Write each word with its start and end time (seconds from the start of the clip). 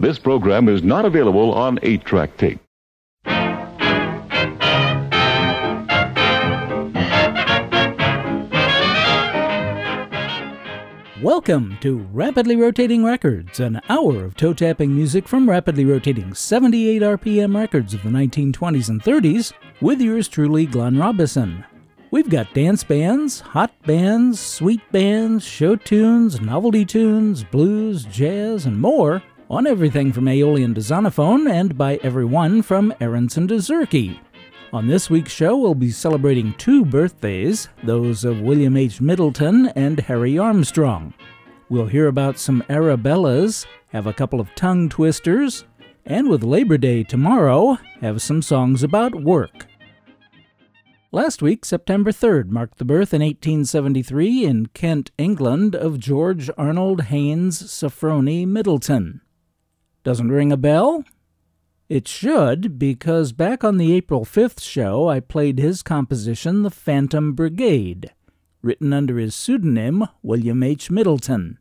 This 0.00 0.18
program 0.18 0.66
is 0.70 0.82
not 0.82 1.04
available 1.04 1.52
on 1.52 1.78
8 1.82 2.06
track 2.06 2.34
tape. 2.38 2.58
Welcome 11.22 11.76
to 11.82 11.98
Rapidly 12.14 12.56
Rotating 12.56 13.04
Records, 13.04 13.60
an 13.60 13.82
hour 13.90 14.24
of 14.24 14.38
toe 14.38 14.54
tapping 14.54 14.96
music 14.96 15.28
from 15.28 15.46
rapidly 15.46 15.84
rotating 15.84 16.32
78 16.32 17.02
RPM 17.02 17.54
records 17.54 17.92
of 17.92 18.02
the 18.02 18.08
1920s 18.08 18.88
and 18.88 19.02
30s, 19.02 19.52
with 19.82 20.00
yours 20.00 20.28
truly, 20.28 20.64
Glenn 20.64 20.96
Robison. 20.96 21.62
We've 22.10 22.30
got 22.30 22.54
dance 22.54 22.82
bands, 22.82 23.40
hot 23.40 23.74
bands, 23.82 24.40
sweet 24.40 24.80
bands, 24.92 25.44
show 25.44 25.76
tunes, 25.76 26.40
novelty 26.40 26.86
tunes, 26.86 27.44
blues, 27.44 28.06
jazz, 28.06 28.64
and 28.64 28.80
more 28.80 29.22
on 29.50 29.66
everything 29.66 30.12
from 30.12 30.28
Aeolian 30.28 30.72
to 30.74 30.80
Zonophone 30.80 31.50
and 31.50 31.76
by 31.76 31.96
everyone 32.04 32.62
from 32.62 32.94
Aaronson 33.00 33.48
to 33.48 33.54
Zurke. 33.54 34.16
On 34.72 34.86
this 34.86 35.10
week's 35.10 35.32
show, 35.32 35.56
we'll 35.56 35.74
be 35.74 35.90
celebrating 35.90 36.54
two 36.54 36.84
birthdays, 36.84 37.68
those 37.82 38.24
of 38.24 38.40
William 38.40 38.76
H. 38.76 39.00
Middleton 39.00 39.66
and 39.74 39.98
Harry 39.98 40.38
Armstrong. 40.38 41.12
We'll 41.68 41.86
hear 41.86 42.06
about 42.06 42.38
some 42.38 42.62
Arabellas, 42.68 43.66
have 43.88 44.06
a 44.06 44.12
couple 44.12 44.38
of 44.38 44.54
tongue 44.54 44.88
twisters, 44.88 45.64
and 46.06 46.28
with 46.28 46.44
Labor 46.44 46.78
Day 46.78 47.02
tomorrow, 47.02 47.76
have 48.00 48.22
some 48.22 48.42
songs 48.42 48.84
about 48.84 49.16
work. 49.16 49.66
Last 51.10 51.42
week, 51.42 51.64
September 51.64 52.12
3rd, 52.12 52.50
marked 52.50 52.78
the 52.78 52.84
birth 52.84 53.12
in 53.12 53.20
1873 53.20 54.44
in 54.44 54.66
Kent, 54.66 55.10
England, 55.18 55.74
of 55.74 55.98
George 55.98 56.48
Arnold 56.56 57.02
Haynes 57.06 57.60
Safroni 57.60 58.46
Middleton. 58.46 59.22
Doesn't 60.02 60.32
ring 60.32 60.50
a 60.50 60.56
bell? 60.56 61.04
It 61.90 62.08
should, 62.08 62.78
because 62.78 63.32
back 63.32 63.62
on 63.62 63.76
the 63.76 63.92
April 63.92 64.24
5th 64.24 64.60
show, 64.60 65.08
I 65.08 65.20
played 65.20 65.58
his 65.58 65.82
composition, 65.82 66.62
The 66.62 66.70
Phantom 66.70 67.34
Brigade, 67.34 68.12
written 68.62 68.92
under 68.92 69.18
his 69.18 69.34
pseudonym, 69.34 70.06
William 70.22 70.62
H. 70.62 70.90
Middleton. 70.90 71.58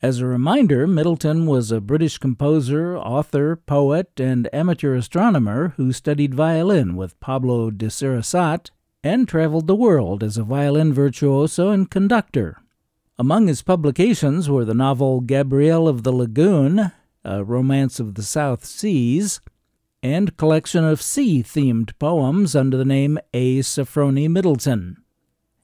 As 0.00 0.20
a 0.20 0.26
reminder, 0.26 0.86
Middleton 0.86 1.46
was 1.46 1.72
a 1.72 1.80
British 1.80 2.18
composer, 2.18 2.96
author, 2.96 3.56
poet, 3.56 4.20
and 4.20 4.48
amateur 4.52 4.94
astronomer 4.94 5.72
who 5.76 5.92
studied 5.92 6.34
violin 6.34 6.94
with 6.94 7.18
Pablo 7.20 7.70
de 7.70 7.90
Sarasate 7.90 8.70
and 9.02 9.26
traveled 9.26 9.66
the 9.66 9.74
world 9.74 10.22
as 10.22 10.36
a 10.36 10.44
violin 10.44 10.92
virtuoso 10.92 11.70
and 11.70 11.90
conductor. 11.90 12.58
Among 13.18 13.46
his 13.46 13.62
publications 13.62 14.50
were 14.50 14.64
the 14.64 14.74
novel 14.74 15.22
Gabrielle 15.22 15.88
of 15.88 16.02
the 16.02 16.12
Lagoon, 16.12 16.92
a 17.24 17.44
romance 17.44 17.98
of 17.98 18.14
the 18.14 18.22
South 18.22 18.64
Seas, 18.64 19.40
and 20.02 20.36
collection 20.36 20.84
of 20.84 21.00
sea 21.00 21.42
themed 21.42 21.98
poems 21.98 22.54
under 22.54 22.76
the 22.76 22.84
name 22.84 23.18
A. 23.32 23.60
Safroni 23.60 24.28
Middleton. 24.28 24.98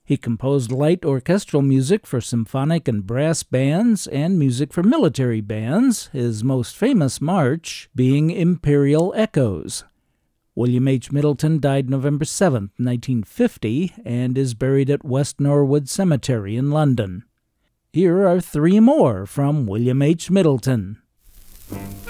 He 0.03 0.17
composed 0.17 0.73
light 0.73 1.05
orchestral 1.05 1.63
music 1.63 2.07
for 2.07 2.21
symphonic 2.21 2.89
and 2.89 3.07
brass 3.07 3.43
bands 3.43 4.07
and 4.09 4.39
music 4.39 4.73
for 4.73 4.83
military 4.83 5.41
bands, 5.41 6.09
his 6.09 6.43
most 6.43 6.75
famous 6.75 7.21
march 7.21 7.89
being 7.95 8.31
Imperial 8.31 9.13
Echoes. 9.15 9.85
William 10.57 10.89
H. 10.89 11.13
Middleton 11.13 11.61
died 11.61 11.89
November 11.89 12.25
7, 12.25 12.73
1950, 12.77 13.95
and 14.05 14.37
is 14.37 14.55
buried 14.55 14.91
at 14.91 15.05
West 15.05 15.39
Norwood 15.39 15.89
Cemetery 15.89 16.57
in 16.57 16.71
London. 16.71 17.25
Here 17.93 18.27
are 18.27 18.41
three 18.41 18.81
more 18.81 19.27
from 19.27 19.67
William 19.67 20.03
H. 20.03 20.31
Middleton. 20.31 21.01
Mm-hmm. 21.71 22.10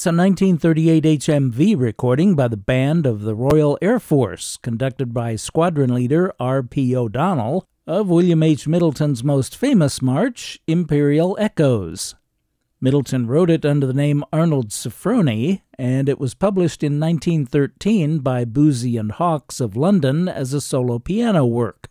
That's 0.00 0.06
a 0.06 0.16
1938 0.16 1.04
HMV 1.04 1.78
recording 1.78 2.34
by 2.34 2.48
the 2.48 2.56
Band 2.56 3.04
of 3.04 3.20
the 3.20 3.34
Royal 3.34 3.76
Air 3.82 4.00
Force, 4.00 4.56
conducted 4.56 5.12
by 5.12 5.36
Squadron 5.36 5.94
Leader 5.94 6.32
R.P. 6.40 6.96
O'Donnell, 6.96 7.66
of 7.86 8.08
William 8.08 8.42
H. 8.42 8.66
Middleton's 8.66 9.22
most 9.22 9.54
famous 9.54 10.00
march, 10.00 10.58
Imperial 10.66 11.36
Echoes. 11.38 12.14
Middleton 12.80 13.26
wrote 13.26 13.50
it 13.50 13.66
under 13.66 13.86
the 13.86 13.92
name 13.92 14.24
Arnold 14.32 14.70
Safroni, 14.70 15.60
and 15.78 16.08
it 16.08 16.18
was 16.18 16.32
published 16.32 16.82
in 16.82 16.98
1913 16.98 18.20
by 18.20 18.46
Boosey 18.46 18.98
and 18.98 19.12
Hawkes 19.12 19.60
of 19.60 19.76
London 19.76 20.28
as 20.28 20.54
a 20.54 20.62
solo 20.62 20.98
piano 20.98 21.44
work. 21.44 21.90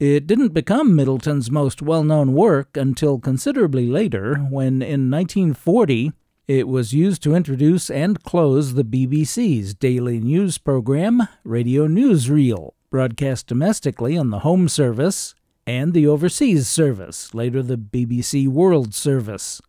It 0.00 0.26
didn't 0.26 0.54
become 0.54 0.96
Middleton's 0.96 1.50
most 1.50 1.82
well 1.82 2.04
known 2.04 2.32
work 2.32 2.74
until 2.74 3.18
considerably 3.18 3.86
later, 3.86 4.36
when 4.36 4.80
in 4.80 5.10
1940 5.10 6.14
it 6.46 6.68
was 6.68 6.92
used 6.92 7.22
to 7.22 7.34
introduce 7.34 7.88
and 7.88 8.22
close 8.22 8.74
the 8.74 8.84
BBC's 8.84 9.72
daily 9.72 10.20
news 10.20 10.58
program, 10.58 11.26
Radio 11.42 11.86
Newsreel, 11.86 12.72
broadcast 12.90 13.46
domestically 13.46 14.18
on 14.18 14.28
the 14.28 14.40
Home 14.40 14.68
Service 14.68 15.34
and 15.66 15.94
the 15.94 16.06
Overseas 16.06 16.68
Service, 16.68 17.32
later 17.32 17.62
the 17.62 17.78
BBC 17.78 18.46
World 18.46 18.92
Service. 18.94 19.62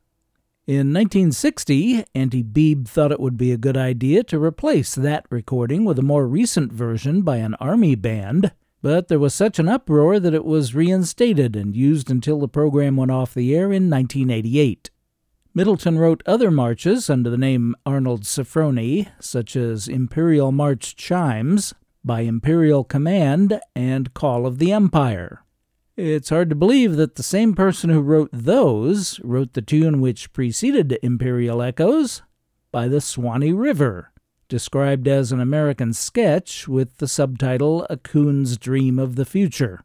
In 0.67 0.91
1960, 0.91 2.03
Auntie 2.13 2.41
Beebe 2.41 2.89
thought 2.89 3.11
it 3.11 3.21
would 3.21 3.37
be 3.37 3.53
a 3.53 3.57
good 3.57 3.77
idea 3.77 4.23
to 4.23 4.43
replace 4.43 4.95
that 4.95 5.25
recording 5.29 5.85
with 5.85 5.97
a 5.97 6.03
more 6.03 6.27
recent 6.27 6.73
version 6.73 7.21
by 7.21 7.37
an 7.37 7.53
army 7.55 7.95
band, 7.95 8.51
but 8.81 9.07
there 9.07 9.19
was 9.19 9.33
such 9.33 9.59
an 9.59 9.69
uproar 9.69 10.19
that 10.19 10.33
it 10.33 10.43
was 10.43 10.75
reinstated 10.75 11.55
and 11.55 11.75
used 11.75 12.11
until 12.11 12.39
the 12.39 12.49
program 12.49 12.97
went 12.97 13.11
off 13.11 13.33
the 13.33 13.55
air 13.55 13.71
in 13.71 13.89
1988. 13.89 14.89
Middleton 15.57 15.97
wrote 15.97 16.21
other 16.25 16.51
marches 16.51 17.09
under 17.09 17.29
the 17.29 17.37
name 17.37 17.77
Arnold 17.85 18.23
Safroni, 18.23 19.07
such 19.21 19.55
as 19.55 19.87
Imperial 19.87 20.51
March 20.51 20.97
Chimes, 20.97 21.73
by 22.03 22.21
Imperial 22.21 22.83
Command, 22.83 23.61
and 23.73 24.13
Call 24.13 24.45
of 24.45 24.57
the 24.57 24.73
Empire. 24.73 25.45
It's 25.95 26.27
hard 26.27 26.49
to 26.49 26.55
believe 26.55 26.97
that 26.97 27.15
the 27.15 27.23
same 27.23 27.55
person 27.55 27.89
who 27.89 28.01
wrote 28.01 28.31
those 28.33 29.21
wrote 29.21 29.53
the 29.53 29.61
tune 29.61 30.01
which 30.01 30.33
preceded 30.33 30.99
Imperial 31.01 31.61
Echoes 31.61 32.21
by 32.73 32.89
the 32.89 32.99
Swanee 32.99 33.53
River, 33.53 34.11
described 34.49 35.07
as 35.07 35.31
an 35.31 35.39
American 35.39 35.93
sketch 35.93 36.67
with 36.67 36.97
the 36.97 37.07
subtitle 37.07 37.87
A 37.89 37.95
Coon's 37.95 38.57
Dream 38.57 38.99
of 38.99 39.15
the 39.15 39.23
Future. 39.23 39.84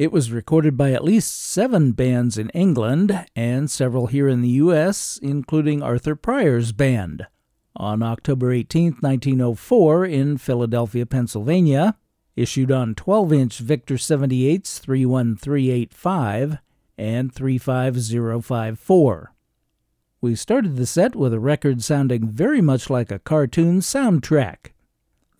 It 0.00 0.12
was 0.12 0.32
recorded 0.32 0.78
by 0.78 0.92
at 0.92 1.04
least 1.04 1.38
seven 1.38 1.92
bands 1.92 2.38
in 2.38 2.48
England 2.54 3.26
and 3.36 3.70
several 3.70 4.06
here 4.06 4.28
in 4.28 4.40
the 4.40 4.56
U.S., 4.64 5.20
including 5.22 5.82
Arthur 5.82 6.16
Pryor's 6.16 6.72
band, 6.72 7.26
on 7.76 8.02
October 8.02 8.50
18, 8.50 8.92
1904, 9.00 10.06
in 10.06 10.38
Philadelphia, 10.38 11.04
Pennsylvania, 11.04 11.98
issued 12.34 12.72
on 12.72 12.94
12 12.94 13.32
inch 13.34 13.58
Victor 13.58 13.96
78s 13.96 14.80
31385 14.80 16.56
and 16.96 17.34
35054. 17.34 19.34
We 20.22 20.34
started 20.34 20.76
the 20.76 20.86
set 20.86 21.14
with 21.14 21.34
a 21.34 21.40
record 21.40 21.82
sounding 21.82 22.26
very 22.26 22.62
much 22.62 22.88
like 22.88 23.10
a 23.10 23.18
cartoon 23.18 23.80
soundtrack. 23.80 24.72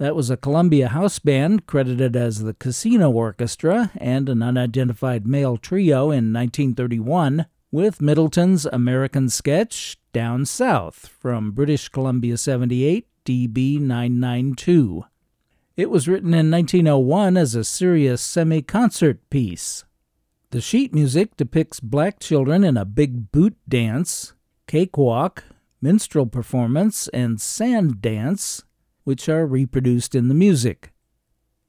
That 0.00 0.16
was 0.16 0.30
a 0.30 0.38
Columbia 0.38 0.88
house 0.88 1.18
band 1.18 1.66
credited 1.66 2.16
as 2.16 2.42
the 2.42 2.54
Casino 2.54 3.10
Orchestra 3.10 3.90
and 3.98 4.30
an 4.30 4.42
unidentified 4.42 5.26
male 5.26 5.58
trio 5.58 6.04
in 6.04 6.32
1931 6.32 7.44
with 7.70 8.00
Middleton's 8.00 8.64
American 8.64 9.28
sketch 9.28 9.98
Down 10.14 10.46
South 10.46 11.06
from 11.06 11.52
British 11.52 11.90
Columbia 11.90 12.38
78 12.38 13.08
DB 13.26 13.78
992. 13.78 15.04
It 15.76 15.90
was 15.90 16.08
written 16.08 16.32
in 16.32 16.50
1901 16.50 17.36
as 17.36 17.54
a 17.54 17.62
serious 17.62 18.22
semi 18.22 18.62
concert 18.62 19.28
piece. 19.28 19.84
The 20.48 20.62
sheet 20.62 20.94
music 20.94 21.36
depicts 21.36 21.78
black 21.78 22.20
children 22.20 22.64
in 22.64 22.78
a 22.78 22.86
big 22.86 23.30
boot 23.32 23.58
dance, 23.68 24.32
cakewalk, 24.66 25.44
minstrel 25.82 26.24
performance, 26.24 27.08
and 27.08 27.38
sand 27.38 28.00
dance, 28.00 28.62
which 29.04 29.28
are 29.28 29.46
reproduced 29.46 30.14
in 30.14 30.28
the 30.28 30.34
music. 30.34 30.92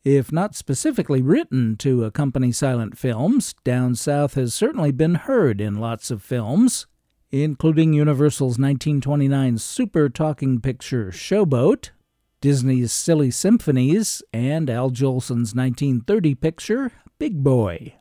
If 0.04 0.32
not 0.32 0.56
specifically 0.56 1.22
written 1.22 1.78
to 1.78 2.06
accompany 2.06 2.52
silent 2.52 2.98
films, 2.98 3.54
Down 3.64 3.94
South 3.94 4.34
has 4.34 4.54
certainly 4.54 4.92
been 4.92 5.14
heard 5.14 5.62
in 5.62 5.80
lots 5.80 6.10
of 6.10 6.24
films, 6.24 6.88
including 7.30 7.94
Universal's 7.94 8.58
1929 8.58 9.60
super 9.60 10.10
talking 10.10 10.60
picture 10.60 11.12
Showboat, 11.12 11.92
Disney's 12.42 12.92
Silly 12.92 13.30
Symphonies, 13.30 14.24
and 14.34 14.72
Al 14.72 14.90
Jolson's 14.90 15.54
1930 15.54 16.34
picture, 16.34 16.92
Big 17.20 17.44
Boy. 17.44 17.94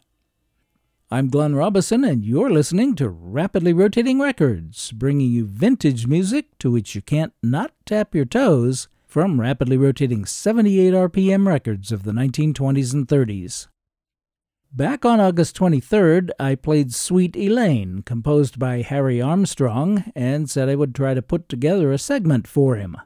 I'm 1.11 1.29
Glenn 1.29 1.55
Robison, 1.55 2.05
and 2.05 2.25
you're 2.25 2.49
listening 2.49 2.95
to 2.95 3.11
Rapidly 3.11 3.75
Rotating 3.75 4.21
Records, 4.21 4.93
bringing 4.93 5.31
you 5.31 5.45
vintage 5.45 6.07
music 6.07 6.57
to 6.61 6.71
which 6.71 6.95
you 6.95 7.03
can't 7.03 7.35
not 7.43 7.73
tap 7.85 8.15
your 8.15 8.25
toes 8.25 8.89
from 9.11 9.40
rapidly 9.40 9.76
rotating 9.76 10.25
78 10.25 10.95
RPM 10.95 11.45
records 11.45 11.90
of 11.90 12.05
the 12.05 12.12
1920s 12.12 12.95
and 12.95 13.09
30s. 13.09 13.67
Back 14.73 15.05
on 15.05 15.19
August 15.19 15.57
23rd, 15.57 16.31
I 16.38 16.55
played 16.55 16.95
Sweet 16.95 17.37
Elaine, 17.37 18.02
composed 18.02 18.61
by 18.61 18.83
Harry 18.83 19.21
Armstrong, 19.21 20.12
and 20.14 20.49
said 20.49 20.69
I 20.69 20.76
would 20.76 20.95
try 20.95 21.14
to 21.14 21.23
put 21.23 21.49
together 21.49 21.90
a 21.90 21.99
segment 21.99 22.47
for 22.47 22.76
him. 22.76 22.97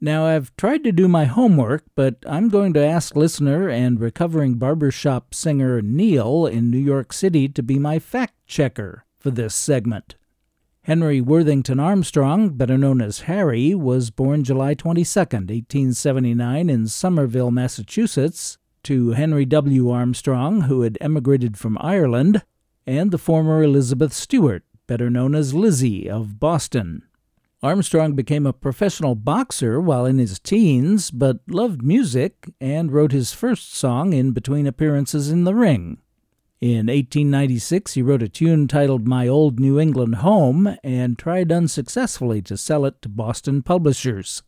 Now, 0.00 0.26
I've 0.26 0.54
tried 0.54 0.84
to 0.84 0.92
do 0.92 1.08
my 1.08 1.24
homework, 1.24 1.86
but 1.96 2.22
I'm 2.24 2.48
going 2.48 2.72
to 2.74 2.86
ask 2.86 3.16
listener 3.16 3.68
and 3.68 3.98
recovering 3.98 4.54
barbershop 4.54 5.34
singer 5.34 5.82
Neil 5.82 6.46
in 6.46 6.70
New 6.70 6.78
York 6.78 7.12
City 7.12 7.48
to 7.48 7.64
be 7.64 7.80
my 7.80 7.98
fact 7.98 8.34
checker 8.46 9.04
for 9.18 9.32
this 9.32 9.56
segment. 9.56 10.14
Henry 10.84 11.20
Worthington 11.20 11.78
Armstrong, 11.78 12.50
better 12.50 12.76
known 12.76 13.00
as 13.00 13.20
Harry, 13.20 13.72
was 13.72 14.10
born 14.10 14.42
July 14.42 14.74
22, 14.74 15.20
1879, 15.20 16.68
in 16.68 16.88
Somerville, 16.88 17.52
Massachusetts, 17.52 18.58
to 18.82 19.10
Henry 19.10 19.44
W. 19.44 19.90
Armstrong, 19.90 20.62
who 20.62 20.80
had 20.80 20.98
emigrated 21.00 21.56
from 21.56 21.78
Ireland, 21.80 22.42
and 22.84 23.12
the 23.12 23.18
former 23.18 23.62
Elizabeth 23.62 24.12
Stewart, 24.12 24.64
better 24.88 25.08
known 25.08 25.36
as 25.36 25.54
Lizzie, 25.54 26.10
of 26.10 26.40
Boston. 26.40 27.04
Armstrong 27.62 28.14
became 28.14 28.44
a 28.44 28.52
professional 28.52 29.14
boxer 29.14 29.80
while 29.80 30.04
in 30.04 30.18
his 30.18 30.40
teens, 30.40 31.12
but 31.12 31.38
loved 31.46 31.84
music 31.84 32.50
and 32.60 32.90
wrote 32.90 33.12
his 33.12 33.32
first 33.32 33.72
song 33.72 34.12
in 34.12 34.32
between 34.32 34.66
appearances 34.66 35.30
in 35.30 35.44
the 35.44 35.54
ring. 35.54 35.98
In 36.62 36.86
1896, 36.86 37.94
he 37.94 38.02
wrote 38.02 38.22
a 38.22 38.28
tune 38.28 38.68
titled 38.68 39.04
My 39.04 39.26
Old 39.26 39.58
New 39.58 39.80
England 39.80 40.14
Home 40.16 40.76
and 40.84 41.18
tried 41.18 41.50
unsuccessfully 41.50 42.40
to 42.42 42.56
sell 42.56 42.84
it 42.84 43.02
to 43.02 43.08
Boston 43.08 43.62
publishers. 43.62 44.44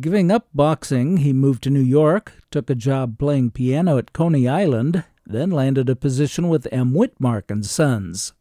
Giving 0.00 0.32
up 0.32 0.48
boxing, 0.52 1.18
he 1.18 1.32
moved 1.32 1.62
to 1.62 1.70
New 1.70 1.78
York, 1.78 2.32
took 2.50 2.68
a 2.68 2.74
job 2.74 3.16
playing 3.16 3.52
piano 3.52 3.96
at 3.96 4.12
Coney 4.12 4.48
Island, 4.48 5.04
then 5.24 5.52
landed 5.52 5.88
a 5.88 5.94
position 5.94 6.48
with 6.48 6.66
M. 6.72 6.92
Witmark 6.92 7.48
and 7.48 7.64
Sons. 7.64 8.32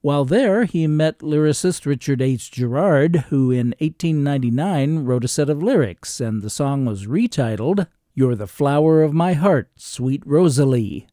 While 0.00 0.24
there, 0.24 0.64
he 0.64 0.88
met 0.88 1.20
lyricist 1.20 1.86
Richard 1.86 2.20
H. 2.20 2.50
Gerard, 2.50 3.26
who 3.28 3.52
in 3.52 3.68
1899 3.78 5.04
wrote 5.04 5.24
a 5.24 5.28
set 5.28 5.48
of 5.48 5.62
lyrics, 5.62 6.18
and 6.18 6.42
the 6.42 6.50
song 6.50 6.86
was 6.86 7.06
retitled 7.06 7.86
You're 8.14 8.34
the 8.34 8.48
Flower 8.48 9.04
of 9.04 9.14
My 9.14 9.34
Heart, 9.34 9.70
Sweet 9.76 10.24
Rosalie. 10.26 11.06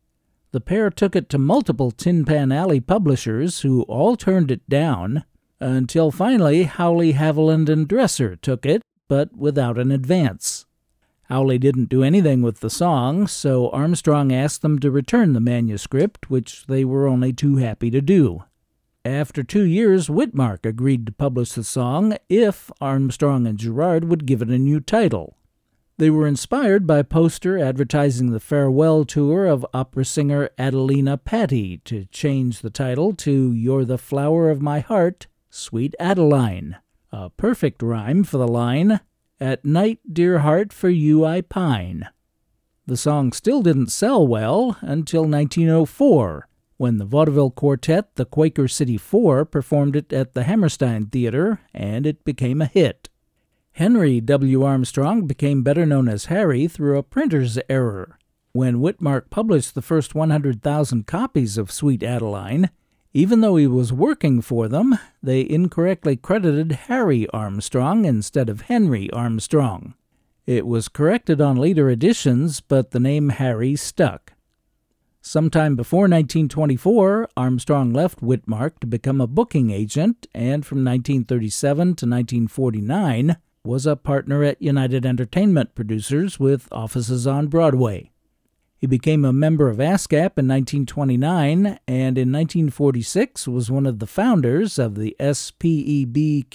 The 0.52 0.62
pair 0.62 0.90
took 0.90 1.16
it 1.16 1.30
to 1.30 1.38
multiple 1.38 1.92
Tin 1.92 2.26
Pan 2.26 2.52
Alley 2.52 2.80
publishers, 2.80 3.62
who 3.62 3.84
all 3.84 4.16
turned 4.16 4.50
it 4.50 4.68
down, 4.68 5.24
until 5.60 6.10
finally 6.10 6.64
Howley, 6.64 7.14
Haviland, 7.14 7.70
and 7.70 7.88
Dresser 7.88 8.36
took 8.36 8.66
it, 8.66 8.82
but 9.08 9.36
without 9.38 9.78
an 9.78 9.92
advance. 9.92 10.66
Howley 11.24 11.60
didn't 11.60 11.90
do 11.90 12.02
anything 12.02 12.42
with 12.42 12.62
the 12.62 12.70
song, 12.72 13.28
so 13.28 13.70
Armstrong 13.70 14.34
asked 14.34 14.64
them 14.64 14.80
to 14.80 14.90
return 14.90 15.34
the 15.34 15.40
manuscript, 15.40 16.32
which 16.32 16.66
they 16.66 16.84
were 16.84 17.08
only 17.08 17.32
too 17.32 17.58
happy 17.58 17.92
to 17.92 18.02
do. 18.02 18.44
After 19.06 19.44
two 19.44 19.64
years, 19.64 20.08
Witmark 20.08 20.66
agreed 20.66 21.06
to 21.06 21.12
publish 21.12 21.52
the 21.52 21.64
song 21.64 22.18
if 22.28 22.72
Armstrong 22.82 23.46
and 23.46 23.60
Gerard 23.60 24.06
would 24.06 24.26
give 24.26 24.42
it 24.42 24.50
a 24.50 24.58
new 24.58 24.80
title. 24.80 25.38
They 26.00 26.10
were 26.10 26.28
inspired 26.28 26.88
by 26.88 27.00
a 27.00 27.04
poster 27.04 27.60
advertising 27.60 28.32
the 28.32 28.40
farewell 28.40 29.04
tour 29.04 29.46
of 29.46 29.66
opera 29.74 30.06
singer 30.06 30.50
Adelina 30.58 31.18
Patti 31.18 31.80
to 31.80 32.06
change 32.06 32.62
the 32.62 32.70
title 32.70 33.14
to 33.16 33.52
You're 33.52 33.84
the 33.84 33.98
Flower 33.98 34.50
of 34.50 34.62
My 34.62 34.80
Heart, 34.80 35.28
Sweet 35.50 35.94
Adeline, 36.00 36.78
a 37.12 37.30
perfect 37.32 37.84
rhyme 37.84 38.24
for 38.24 38.38
the 38.38 38.48
line, 38.48 39.02
At 39.42 39.66
night, 39.66 40.00
dear 40.10 40.40
heart, 40.40 40.72
for 40.72 40.88
you 40.88 41.26
I 41.26 41.42
pine. 41.42 42.08
The 42.86 42.96
song 42.96 43.34
still 43.34 43.62
didn't 43.62 43.92
sell 43.92 44.26
well 44.26 44.78
until 44.80 45.24
1904 45.24 46.48
when 46.78 46.98
the 46.98 47.04
vaudeville 47.04 47.52
quartet, 47.52 48.16
the 48.16 48.24
Quaker 48.24 48.70
City 48.70 48.96
Four, 48.96 49.44
performed 49.44 49.98
it 49.98 50.14
at 50.14 50.34
the 50.34 50.44
Hammerstein 50.44 51.08
Theater, 51.08 51.60
and 51.74 52.06
it 52.08 52.24
became 52.24 52.62
a 52.62 52.68
hit. 52.68 53.09
Henry 53.80 54.20
W. 54.20 54.64
Armstrong 54.64 55.26
became 55.26 55.64
better 55.64 55.86
known 55.86 56.10
as 56.10 56.26
Harry 56.26 56.68
through 56.68 56.98
a 56.98 57.02
printer's 57.02 57.58
error. 57.70 58.18
When 58.52 58.82
Witmark 58.82 59.30
published 59.30 59.74
the 59.74 59.82
first 59.82 60.14
100,000 60.14 61.08
copies 61.08 61.58
of 61.58 61.72
Sweet 61.72 62.04
Adeline, 62.04 62.72
even 63.14 63.40
though 63.40 63.56
he 63.56 63.68
was 63.68 63.94
working 63.94 64.42
for 64.42 64.68
them, 64.68 65.00
they 65.24 65.50
incorrectly 65.50 66.18
credited 66.18 66.74
Harry 66.90 67.26
Armstrong 67.30 68.04
instead 68.04 68.50
of 68.50 68.64
Henry 68.64 69.10
Armstrong. 69.12 69.94
It 70.46 70.68
was 70.68 70.90
corrected 70.90 71.40
on 71.40 71.56
later 71.56 71.90
editions, 71.90 72.60
but 72.60 72.92
the 72.92 73.00
name 73.00 73.30
Harry 73.30 73.78
stuck. 73.78 74.34
Sometime 75.22 75.78
before 75.78 76.02
1924, 76.02 77.30
Armstrong 77.38 77.94
left 77.94 78.20
Witmark 78.20 78.80
to 78.80 78.88
become 78.88 79.22
a 79.22 79.26
booking 79.28 79.72
agent, 79.72 80.28
and 80.36 80.66
from 80.66 80.80
1937 80.80 81.78
to 81.78 82.06
1949 82.06 83.38
was 83.64 83.86
a 83.86 83.96
partner 83.96 84.44
at 84.44 84.62
United 84.62 85.06
Entertainment 85.06 85.76
Producers 85.76 86.40
with 86.40 86.68
offices 86.72 87.28
on 87.28 87.48
Broadway. 87.48 88.12
He 88.78 88.88
became 88.88 89.26
a 89.26 89.34
member 89.34 89.70
of 89.70 89.78
ASCAP 89.78 90.38
in 90.38 90.48
1929 90.48 91.80
and 91.86 92.18
in 92.18 92.32
1946 92.32 93.46
was 93.48 93.70
one 93.70 93.86
of 93.86 94.00
the 94.00 94.08
founders 94.08 94.80
of 94.80 94.96
the 94.96 95.18
SPEBQSA, 95.20 96.46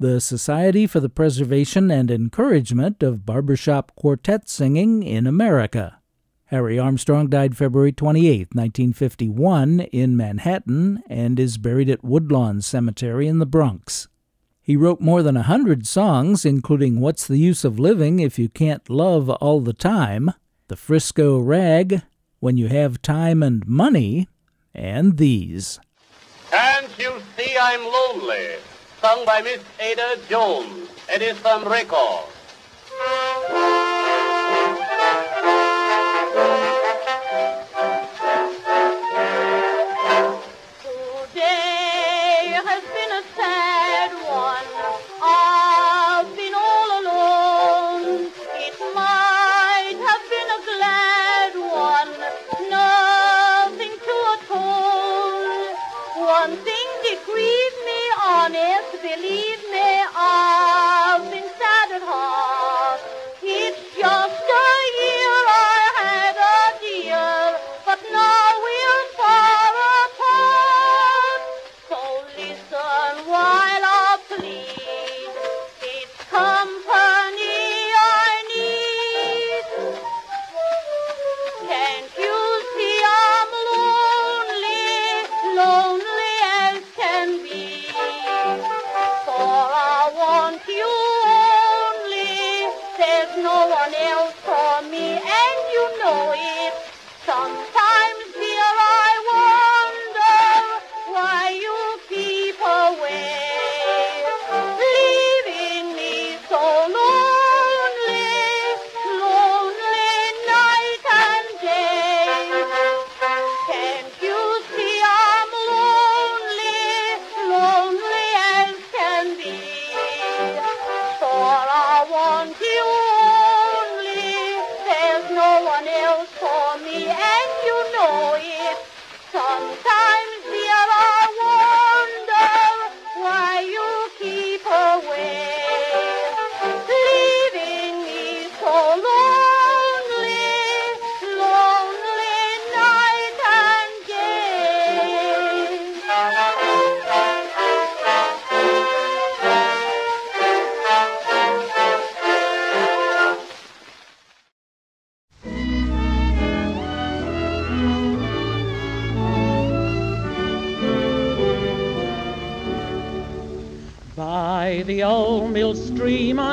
the 0.00 0.20
Society 0.20 0.86
for 0.88 0.98
the 0.98 1.08
Preservation 1.08 1.92
and 1.92 2.10
Encouragement 2.10 3.04
of 3.04 3.24
Barbershop 3.24 3.94
Quartet 3.94 4.48
Singing 4.48 5.04
in 5.04 5.28
America. 5.28 6.00
Harry 6.46 6.76
Armstrong 6.80 7.28
died 7.28 7.56
February 7.56 7.92
28, 7.92 8.48
1951, 8.52 9.80
in 9.92 10.16
Manhattan 10.16 11.04
and 11.08 11.38
is 11.38 11.58
buried 11.58 11.88
at 11.88 12.02
Woodlawn 12.02 12.60
Cemetery 12.60 13.28
in 13.28 13.38
the 13.38 13.46
Bronx. 13.46 14.08
He 14.70 14.76
wrote 14.76 15.00
more 15.00 15.24
than 15.24 15.36
a 15.36 15.42
hundred 15.42 15.84
songs, 15.84 16.44
including 16.44 17.00
What's 17.00 17.26
the 17.26 17.38
Use 17.38 17.64
of 17.64 17.80
Living 17.80 18.20
If 18.20 18.38
You 18.38 18.48
Can't 18.48 18.88
Love 18.88 19.28
All 19.28 19.60
the 19.60 19.72
Time, 19.72 20.30
the 20.68 20.76
Frisco 20.76 21.40
Rag, 21.40 22.02
When 22.38 22.56
You 22.56 22.68
Have 22.68 23.02
Time 23.02 23.42
and 23.42 23.66
Money, 23.66 24.28
and 24.72 25.16
these. 25.16 25.80
Can't 26.52 26.86
you 27.00 27.20
see 27.36 27.56
I'm 27.60 27.82
lonely? 27.82 28.58
Sung 29.00 29.24
by 29.24 29.42
Miss 29.42 29.60
Ada 29.80 30.20
Jones. 30.28 30.88
It 31.12 31.20
is 31.20 31.36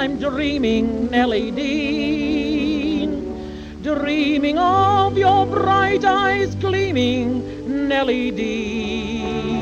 record. 0.07 0.19
dreaming, 0.19 1.09
Nellie 1.11 1.51
Dean. 1.51 3.23
Dreaming 3.81 4.57
of 4.57 5.17
your 5.17 5.45
bright 5.45 6.03
eyes 6.05 6.55
gleaming, 6.55 7.87
Nellie 7.87 8.31
Dean. 8.31 9.59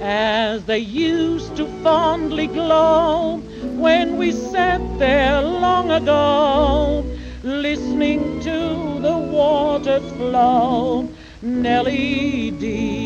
As 0.00 0.64
they 0.64 0.78
used 0.78 1.56
to 1.56 1.66
fondly 1.82 2.46
glow 2.46 3.38
when 3.76 4.16
we 4.16 4.32
sat 4.32 4.80
there 4.98 5.42
long 5.42 5.90
ago, 5.90 7.04
listening 7.42 8.40
to 8.40 9.00
the 9.00 9.16
water 9.16 10.00
flow, 10.16 11.08
Nellie 11.42 12.50
Dean. 12.52 12.97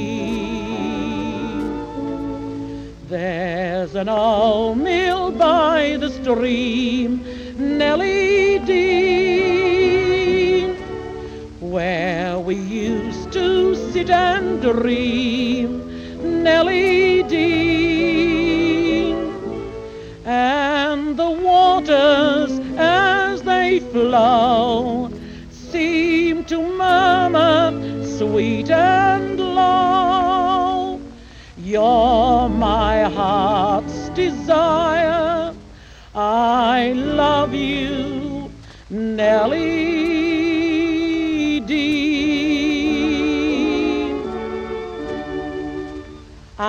An 4.03 4.09
old 4.09 4.79
mill 4.79 5.31
by 5.31 5.97
the 6.01 6.11
stream, 6.11 7.23
Nellie 7.57 8.59
Dean, 8.67 9.95
where 11.61 12.37
we 12.41 12.57
used 12.57 13.31
to 13.33 13.77
sit 13.93 14.11
and 14.11 14.61
dream, 14.61 15.12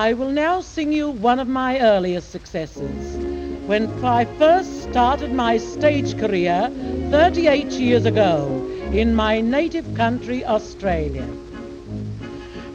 I 0.04 0.12
will 0.12 0.32
now 0.32 0.60
sing 0.60 0.92
you 0.92 1.12
one 1.12 1.40
of 1.40 1.48
my 1.48 1.80
earliest 1.80 2.30
successes. 2.30 3.16
When 3.66 3.88
I 4.04 4.26
first 4.38 4.84
started 4.84 5.32
my 5.32 5.56
stage 5.58 6.18
career 6.20 6.70
38 7.10 7.72
years 7.72 8.06
ago 8.06 8.70
in 8.92 9.16
my 9.16 9.40
native 9.40 9.88
country, 9.96 10.44
Australia. 10.44 11.26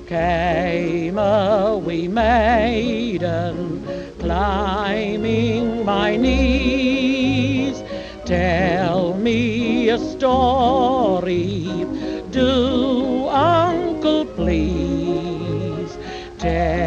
came 0.06 1.18
a 1.18 1.76
wee 1.76 2.08
maiden 2.08 3.84
climbing 4.18 5.84
my 5.84 6.16
knees. 6.16 7.82
Tell 8.24 9.12
me 9.18 9.90
a 9.90 9.98
story, 9.98 11.84
do 12.30 13.28
uncle 13.28 14.24
please. 14.24 15.98
Tell 16.38 16.77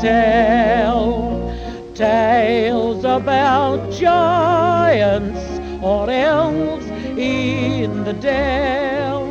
tell? 0.00 1.54
Tales 1.94 3.04
about 3.04 3.92
giants 3.92 5.60
or 5.82 6.10
elves 6.10 6.86
in 7.18 8.04
the 8.04 8.14
dell. 8.14 9.26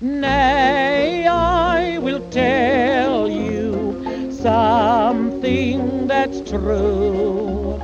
Nay, 0.00 1.26
I 1.26 1.98
will 1.98 2.28
tell 2.30 3.28
you 3.28 4.30
something 4.30 6.06
that's 6.06 6.40
true. 6.48 7.80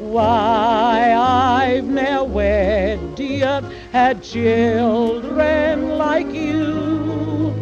Why, 0.00 1.14
I've 1.14 1.84
never 1.84 2.24
wed, 2.24 3.14
dear, 3.14 3.62
had 3.92 4.22
children 4.22 5.98
like 5.98 6.32
you. 6.32 7.54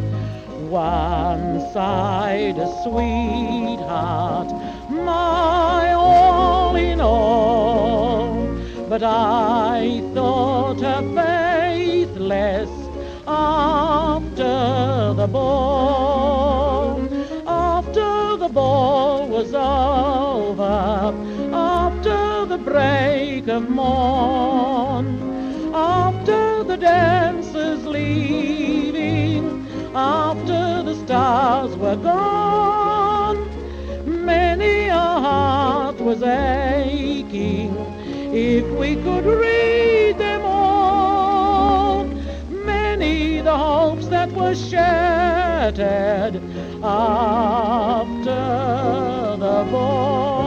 Once 0.71 1.58
I'd 1.79 2.59
a 2.59 2.67
sweetheart, 2.83 4.49
my 4.91 5.93
all 5.93 6.75
in 6.75 7.01
all, 7.01 8.35
but 8.89 9.05
I 9.05 10.03
thought 10.13 10.81
her 10.81 11.03
faithless 11.15 12.69
after 13.29 15.15
the 15.15 15.29
ball. 15.29 17.01
After 17.47 18.37
the 18.37 18.49
ball 18.49 19.29
was 19.29 19.55
over, 19.55 21.15
after 21.53 22.47
the 22.47 22.59
break 22.59 23.47
of 23.47 23.71
morn, 23.71 25.75
after 25.75 26.65
the 26.65 26.77
dancers 26.77 27.87
leaving, 27.87 29.58
after 29.95 30.83
the 30.83 30.95
stars 31.05 31.77
were 31.77 31.97
gone, 31.97 33.39
many 34.05 34.89
a 34.89 34.95
heart 34.95 36.01
was 36.01 36.23
aching 36.23 37.75
if 38.33 38.65
we 38.79 38.95
could 38.97 39.25
read 39.25 40.19
them 40.19 40.43
all. 40.45 42.05
Many 42.51 43.41
the 43.41 43.57
hopes 43.57 44.09
that 44.09 44.31
were 44.33 44.55
shattered 44.55 46.41
after 46.83 48.35
the 49.45 49.67
ball. 49.71 50.38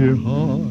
Dear 0.00 0.16
heart. 0.16 0.69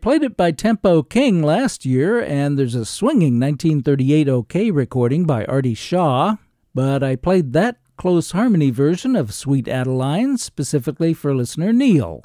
Played 0.00 0.22
it 0.22 0.36
by 0.36 0.50
Tempo 0.50 1.02
King 1.02 1.42
last 1.42 1.84
year, 1.84 2.20
and 2.20 2.58
there's 2.58 2.74
a 2.74 2.86
swinging 2.86 3.38
1938 3.38 4.28
OK 4.28 4.70
recording 4.70 5.24
by 5.26 5.44
Artie 5.44 5.74
Shaw, 5.74 6.36
but 6.74 7.02
I 7.02 7.16
played 7.16 7.52
that 7.52 7.76
close 7.98 8.30
harmony 8.30 8.70
version 8.70 9.14
of 9.14 9.34
Sweet 9.34 9.68
Adeline 9.68 10.38
specifically 10.38 11.12
for 11.12 11.34
listener 11.34 11.70
Neil. 11.70 12.24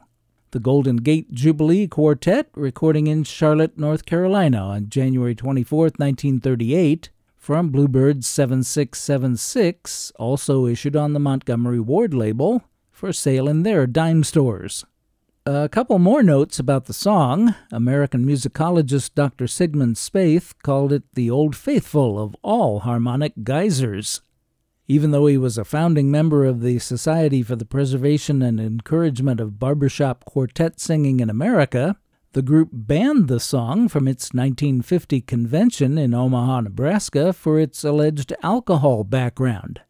The 0.51 0.61
Golden 0.61 0.97
Gate 0.97 1.33
Jubilee 1.33 1.87
Quartet, 1.87 2.47
recording 2.55 3.07
in 3.07 3.25
Charlotte, 3.25 3.77
North 3.77 4.05
Carolina 4.05 4.59
on 4.59 4.87
January 4.87 5.35
24, 5.35 5.83
1938, 5.97 7.09
from 7.35 7.69
Bluebird 7.69 8.23
7676, 8.23 10.13
also 10.17 10.65
issued 10.65 10.95
on 10.95 11.11
the 11.11 11.19
Montgomery 11.19 11.81
Ward 11.81 12.13
label, 12.13 12.63
for 12.89 13.11
sale 13.11 13.49
in 13.49 13.63
their 13.63 13.85
dime 13.85 14.23
stores. 14.23 14.85
A 15.47 15.69
couple 15.69 15.99
more 15.99 16.23
notes 16.23 16.57
about 16.57 16.85
the 16.85 16.93
song. 16.93 17.53
American 17.71 18.25
musicologist 18.25 19.13
Dr. 19.13 19.45
Sigmund 19.45 19.95
Spaeth 19.95 20.55
called 20.63 20.91
it 20.91 21.03
the 21.13 21.29
old 21.29 21.55
faithful 21.55 22.17
of 22.19 22.35
all 22.41 22.79
harmonic 22.79 23.33
geysers. 23.43 24.23
Even 24.87 25.11
though 25.11 25.27
he 25.27 25.37
was 25.37 25.59
a 25.59 25.63
founding 25.63 26.09
member 26.09 26.45
of 26.45 26.61
the 26.61 26.79
Society 26.79 27.43
for 27.43 27.55
the 27.55 27.63
Preservation 27.63 28.41
and 28.41 28.59
Encouragement 28.59 29.39
of 29.39 29.59
Barbershop 29.59 30.25
Quartet 30.25 30.79
Singing 30.79 31.19
in 31.19 31.29
America, 31.29 31.95
the 32.33 32.41
group 32.41 32.69
banned 32.73 33.27
the 33.27 33.39
song 33.39 33.87
from 33.87 34.07
its 34.07 34.33
1950 34.33 35.21
convention 35.21 35.99
in 35.99 36.15
Omaha, 36.15 36.61
Nebraska 36.61 37.31
for 37.33 37.59
its 37.59 37.83
alleged 37.83 38.33
alcohol 38.41 39.03
background. 39.03 39.81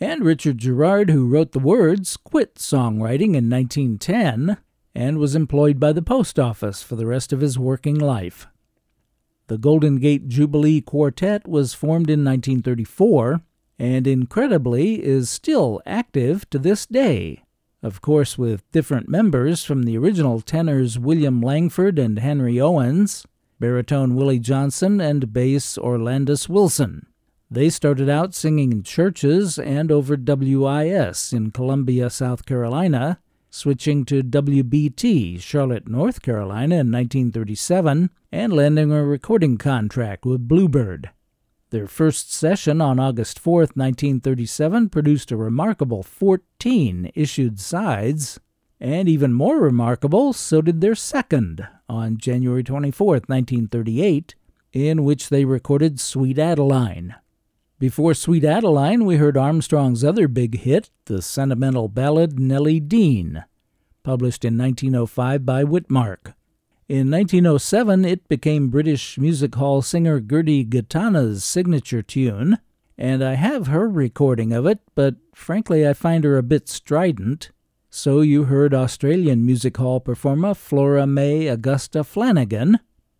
And 0.00 0.24
Richard 0.24 0.56
Gerard, 0.56 1.10
who 1.10 1.28
wrote 1.28 1.52
the 1.52 1.58
words, 1.58 2.16
quit 2.16 2.54
songwriting 2.54 3.36
in 3.36 3.50
1910 3.50 4.56
and 4.94 5.18
was 5.18 5.34
employed 5.34 5.80
by 5.80 5.92
the 5.92 6.02
post 6.02 6.38
office 6.38 6.82
for 6.82 6.96
the 6.96 7.06
rest 7.06 7.32
of 7.32 7.40
his 7.40 7.58
working 7.58 7.98
life. 7.98 8.46
The 9.48 9.58
Golden 9.58 9.96
Gate 9.96 10.28
Jubilee 10.28 10.80
Quartet 10.80 11.46
was 11.46 11.74
formed 11.74 12.08
in 12.08 12.24
1934 12.24 13.42
and 13.78 14.06
incredibly 14.06 15.04
is 15.04 15.28
still 15.28 15.82
active 15.84 16.48
to 16.50 16.58
this 16.58 16.86
day. 16.86 17.42
Of 17.82 18.00
course, 18.00 18.38
with 18.38 18.70
different 18.72 19.08
members 19.08 19.64
from 19.64 19.82
the 19.82 19.98
original 19.98 20.40
tenors 20.40 20.98
William 20.98 21.42
Langford 21.42 21.98
and 21.98 22.18
Henry 22.18 22.58
Owens, 22.58 23.26
baritone 23.60 24.14
Willie 24.14 24.38
Johnson, 24.38 25.00
and 25.00 25.32
bass 25.32 25.76
Orlandus 25.76 26.48
Wilson. 26.48 27.06
They 27.50 27.68
started 27.68 28.08
out 28.08 28.34
singing 28.34 28.72
in 28.72 28.82
churches 28.84 29.58
and 29.58 29.92
over 29.92 30.16
WIS 30.16 31.32
in 31.32 31.50
Columbia, 31.50 32.08
South 32.08 32.46
Carolina, 32.46 33.20
switching 33.54 34.04
to 34.04 34.20
WBT, 34.20 35.40
Charlotte, 35.40 35.86
North 35.86 36.22
Carolina 36.22 36.74
in 36.74 36.90
1937, 36.90 38.10
and 38.32 38.52
landing 38.52 38.90
a 38.90 39.04
recording 39.04 39.56
contract 39.56 40.26
with 40.26 40.48
Bluebird. 40.48 41.10
Their 41.70 41.86
first 41.86 42.32
session 42.32 42.80
on 42.80 42.98
August 42.98 43.38
4, 43.38 43.60
1937, 43.60 44.88
produced 44.88 45.30
a 45.30 45.36
remarkable 45.36 46.02
14 46.02 47.12
issued 47.14 47.60
sides, 47.60 48.40
and 48.80 49.08
even 49.08 49.32
more 49.32 49.60
remarkable, 49.60 50.32
so 50.32 50.60
did 50.60 50.80
their 50.80 50.96
second 50.96 51.66
on 51.88 52.18
January 52.18 52.64
24, 52.64 53.06
1938, 53.06 54.34
in 54.72 55.04
which 55.04 55.28
they 55.28 55.44
recorded 55.44 56.00
Sweet 56.00 56.40
Adeline. 56.40 57.14
Before 57.80 58.14
Sweet 58.14 58.44
Adeline, 58.44 59.04
we 59.04 59.16
heard 59.16 59.36
Armstrong's 59.36 60.04
other 60.04 60.28
big 60.28 60.60
hit, 60.60 60.90
the 61.06 61.20
sentimental 61.20 61.88
ballad 61.88 62.38
Nellie 62.38 62.78
Dean, 62.78 63.44
published 64.04 64.44
in 64.44 64.56
1905 64.56 65.44
by 65.44 65.64
Witmark. 65.64 66.34
In 66.88 67.10
1907, 67.10 68.04
it 68.04 68.28
became 68.28 68.68
British 68.68 69.18
music 69.18 69.56
hall 69.56 69.82
singer 69.82 70.20
Gertie 70.20 70.64
Gitana's 70.64 71.42
signature 71.42 72.00
tune, 72.00 72.58
and 72.96 73.24
I 73.24 73.34
have 73.34 73.66
her 73.66 73.88
recording 73.88 74.52
of 74.52 74.66
it, 74.66 74.78
but 74.94 75.16
frankly 75.34 75.86
I 75.86 75.94
find 75.94 76.22
her 76.22 76.38
a 76.38 76.44
bit 76.44 76.68
strident. 76.68 77.50
So 77.90 78.20
you 78.20 78.44
heard 78.44 78.72
Australian 78.72 79.44
music 79.44 79.78
hall 79.78 79.98
performer 79.98 80.54
Flora 80.54 81.08
May 81.08 81.48
Augusta 81.48 82.04
Flanagan 82.04 82.78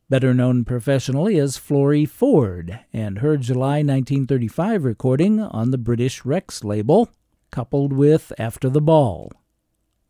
better 0.09 0.35
known 0.35 0.65
professionally 0.65 1.39
as 1.39 1.57
Florrie 1.57 2.07
Forde, 2.07 2.81
and 2.93 3.19
her 3.19 3.37
July 3.37 3.77
1935 3.77 4.85
recording 4.85 5.41
on 5.41 5.71
the 5.71 5.79
British 5.79 6.25
Rex 6.25 6.63
label, 6.63 7.09
coupled 7.51 7.93
with 7.93 8.33
After 8.39 8.69
the 8.69 8.81
Ball. 8.81 9.33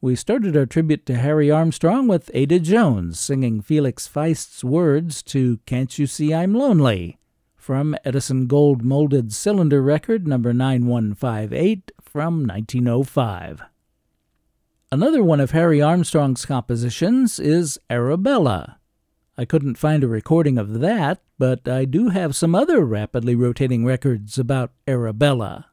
We 0.00 0.16
started 0.16 0.56
our 0.56 0.66
tribute 0.66 1.06
to 1.06 1.16
Harry 1.16 1.50
Armstrong 1.50 2.08
with 2.08 2.30
Ada 2.34 2.60
Jones 2.60 3.18
singing 3.18 3.62
Felix 3.62 4.06
Feist's 4.06 4.62
words 4.62 5.22
to 5.24 5.58
Can't 5.64 5.98
You 5.98 6.06
See 6.06 6.34
I'm 6.34 6.54
Lonely 6.54 7.18
from 7.56 7.96
Edison 8.04 8.46
Gold 8.46 8.84
Molded 8.84 9.32
Cylinder 9.32 9.80
Record 9.80 10.28
number 10.28 10.52
9158 10.52 11.92
from 12.02 12.46
1905. 12.46 13.62
Another 14.92 15.24
one 15.24 15.40
of 15.40 15.52
Harry 15.52 15.80
Armstrong's 15.80 16.44
compositions 16.44 17.38
is 17.38 17.78
Arabella 17.88 18.78
I 19.36 19.44
couldn't 19.44 19.78
find 19.78 20.04
a 20.04 20.08
recording 20.08 20.58
of 20.58 20.80
that, 20.80 21.20
but 21.38 21.66
I 21.66 21.86
do 21.86 22.10
have 22.10 22.36
some 22.36 22.54
other 22.54 22.84
rapidly 22.84 23.34
rotating 23.34 23.84
records 23.84 24.38
about 24.38 24.70
Arabella. 24.86 25.66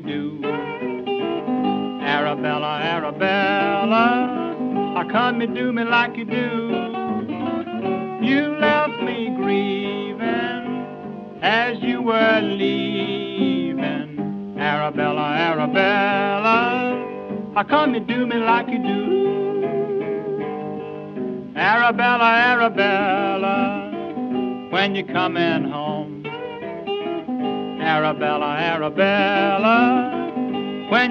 Do? 0.00 0.40
Arabella, 2.02 2.80
Arabella, 2.82 4.54
how 4.94 5.08
come 5.10 5.40
you 5.40 5.46
do 5.46 5.72
me 5.72 5.84
like 5.84 6.16
you 6.16 6.24
do? 6.24 6.70
You 8.24 8.56
left 8.58 9.00
me 9.02 9.30
grieving 9.36 10.84
as 11.42 11.80
you 11.80 12.02
were 12.02 12.40
leaving. 12.40 14.18
Arabella, 14.58 15.36
Arabella, 15.36 16.96
how 17.54 17.62
come 17.62 17.94
you 17.94 18.00
do 18.00 18.26
me 18.26 18.36
like 18.36 18.68
you 18.68 18.78
do? 18.78 19.16
Arabella, 21.56 22.24
Arabella, 22.52 23.90
when 24.70 24.94
you 24.94 25.04
coming 25.04 25.42
home. 25.42 25.45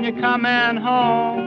You 0.06 0.13
coming 0.22 0.78
home. 0.84 1.45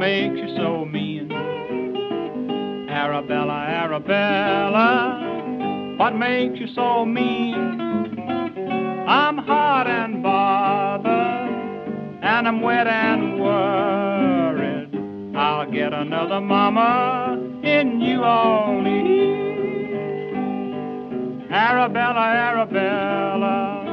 Makes 0.00 0.34
you 0.34 0.56
so 0.56 0.86
mean? 0.86 1.30
Arabella, 2.88 3.66
Arabella, 3.68 5.20
what 5.98 6.16
makes 6.16 6.58
you 6.58 6.68
so 6.74 7.04
mean? 7.04 7.78
I'm 9.06 9.36
hot 9.36 9.86
and 9.86 10.22
bothered, 10.22 11.04
and 12.24 12.48
I'm 12.48 12.62
wet 12.62 12.86
and 12.86 13.38
worried. 13.42 15.36
I'll 15.36 15.70
get 15.70 15.92
another 15.92 16.40
mama 16.40 17.36
in 17.62 17.98
New 17.98 18.24
Orleans. 18.24 19.52
Arabella, 21.52 22.20
Arabella, 22.48 23.84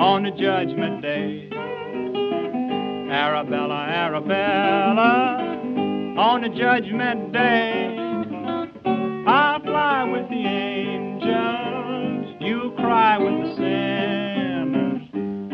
on 0.00 0.22
the 0.22 0.30
judgment 0.30 1.02
day. 1.02 1.50
Arabella, 3.12 3.75
Arabella, 3.96 5.38
on 6.18 6.42
the 6.42 6.50
judgment 6.50 7.32
day. 7.32 7.96
I'll 9.26 9.60
fly 9.60 10.04
with 10.04 10.28
the 10.28 10.46
angels, 10.46 12.36
you'll 12.38 12.72
cry 12.72 13.16
with 13.16 13.42
the 13.42 13.54
sinners. 13.56 15.02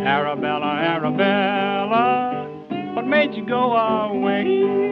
Arabella, 0.05 0.67
Arabella, 0.67 2.49
what 2.95 3.07
made 3.07 3.33
you 3.35 3.47
go 3.47 3.77
away? 3.77 4.92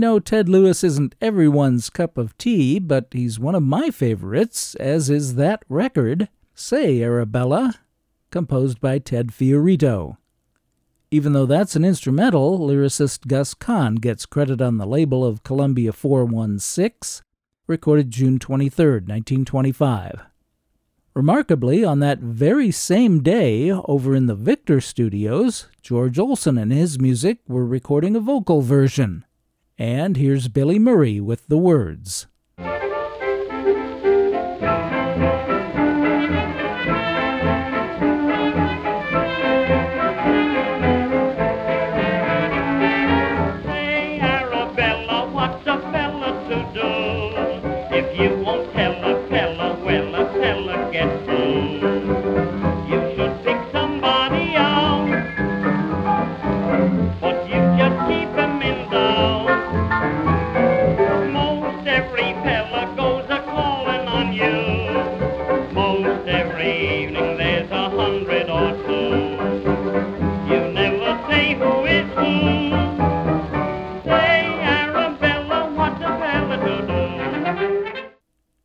Know 0.00 0.18
Ted 0.18 0.48
Lewis 0.48 0.82
isn't 0.82 1.14
everyone's 1.20 1.90
cup 1.90 2.18
of 2.18 2.36
tea, 2.38 2.80
but 2.80 3.08
he's 3.12 3.38
one 3.38 3.54
of 3.54 3.62
my 3.62 3.90
favorites, 3.90 4.74
as 4.76 5.08
is 5.08 5.36
that 5.36 5.62
record, 5.68 6.28
Say 6.54 7.02
Arabella, 7.02 7.76
composed 8.30 8.80
by 8.80 8.98
Ted 8.98 9.28
Fiorito. 9.28 10.16
Even 11.10 11.32
though 11.32 11.46
that's 11.46 11.76
an 11.76 11.84
instrumental, 11.84 12.58
lyricist 12.58 13.26
Gus 13.26 13.54
Kahn 13.54 13.96
gets 13.96 14.26
credit 14.26 14.60
on 14.60 14.78
the 14.78 14.86
label 14.86 15.24
of 15.24 15.42
Columbia 15.42 15.92
416, 15.92 17.24
recorded 17.66 18.10
June 18.10 18.38
23, 18.38 18.86
1925. 18.86 20.20
Remarkably, 21.14 21.84
on 21.84 21.98
that 21.98 22.20
very 22.20 22.70
same 22.70 23.22
day, 23.22 23.70
over 23.70 24.14
in 24.14 24.26
the 24.26 24.34
Victor 24.34 24.80
studios, 24.80 25.68
George 25.82 26.18
Olsen 26.18 26.56
and 26.56 26.72
his 26.72 27.00
music 27.00 27.38
were 27.48 27.66
recording 27.66 28.14
a 28.14 28.20
vocal 28.20 28.62
version. 28.62 29.24
And 29.80 30.18
here's 30.18 30.48
Billy 30.48 30.78
Murray 30.78 31.20
with 31.20 31.46
the 31.46 31.56
words. 31.56 32.26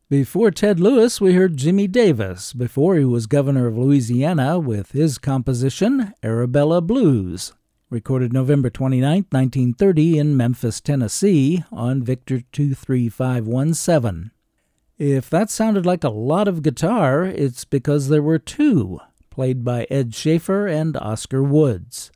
Before 0.07 0.51
Ted 0.51 0.79
Lewis, 0.79 1.19
we 1.19 1.33
heard 1.33 1.57
Jimmy 1.57 1.87
Davis, 1.87 2.53
before 2.53 2.95
he 2.95 3.03
was 3.03 3.25
governor 3.25 3.65
of 3.65 3.75
Louisiana, 3.75 4.59
with 4.59 4.91
his 4.91 5.17
composition, 5.17 6.13
Arabella 6.21 6.79
Blues, 6.79 7.53
recorded 7.89 8.31
November 8.31 8.69
29, 8.69 9.25
1930, 9.31 10.19
in 10.19 10.37
Memphis, 10.37 10.79
Tennessee, 10.79 11.63
on 11.71 12.03
Victor 12.03 12.41
23517. 12.51 14.29
If 14.99 15.27
that 15.31 15.49
sounded 15.49 15.87
like 15.87 16.03
a 16.03 16.09
lot 16.09 16.47
of 16.47 16.61
guitar, 16.61 17.25
it's 17.25 17.65
because 17.65 18.07
there 18.07 18.21
were 18.21 18.37
two, 18.37 18.99
played 19.31 19.63
by 19.63 19.87
Ed 19.89 20.13
Schaefer 20.13 20.67
and 20.67 20.95
Oscar 20.97 21.41
Woods. 21.41 22.11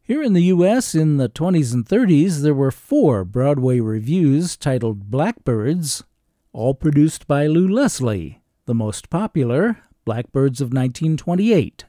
Here 0.00 0.22
in 0.22 0.34
the 0.34 0.44
U.S. 0.44 0.94
in 0.94 1.16
the 1.16 1.28
20s 1.28 1.74
and 1.74 1.84
30s, 1.84 2.42
there 2.42 2.54
were 2.54 2.70
four 2.70 3.24
Broadway 3.24 3.80
revues 3.80 4.56
titled 4.56 5.10
Blackbirds, 5.10 6.04
all 6.52 6.74
produced 6.74 7.26
by 7.26 7.46
Lew 7.46 7.68
Leslie, 7.68 8.42
the 8.66 8.74
most 8.74 9.10
popular, 9.10 9.78
Blackbirds 10.04 10.60
of 10.60 10.68
1928. 10.68 11.84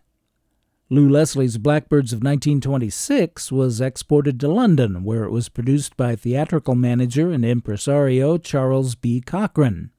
Lew 0.91 1.07
Leslie's 1.07 1.57
Blackbirds 1.57 2.11
of 2.11 2.17
1926 2.17 3.51
was 3.51 3.79
exported 3.79 4.39
to 4.39 4.47
London, 4.47 5.03
where 5.03 5.23
it 5.23 5.31
was 5.31 5.47
produced 5.47 5.95
by 5.95 6.15
theatrical 6.15 6.73
manager 6.73 7.31
and 7.31 7.45
impresario 7.45 8.37
Charles 8.37 8.95
B. 8.95 9.21
Cochran. 9.21 9.91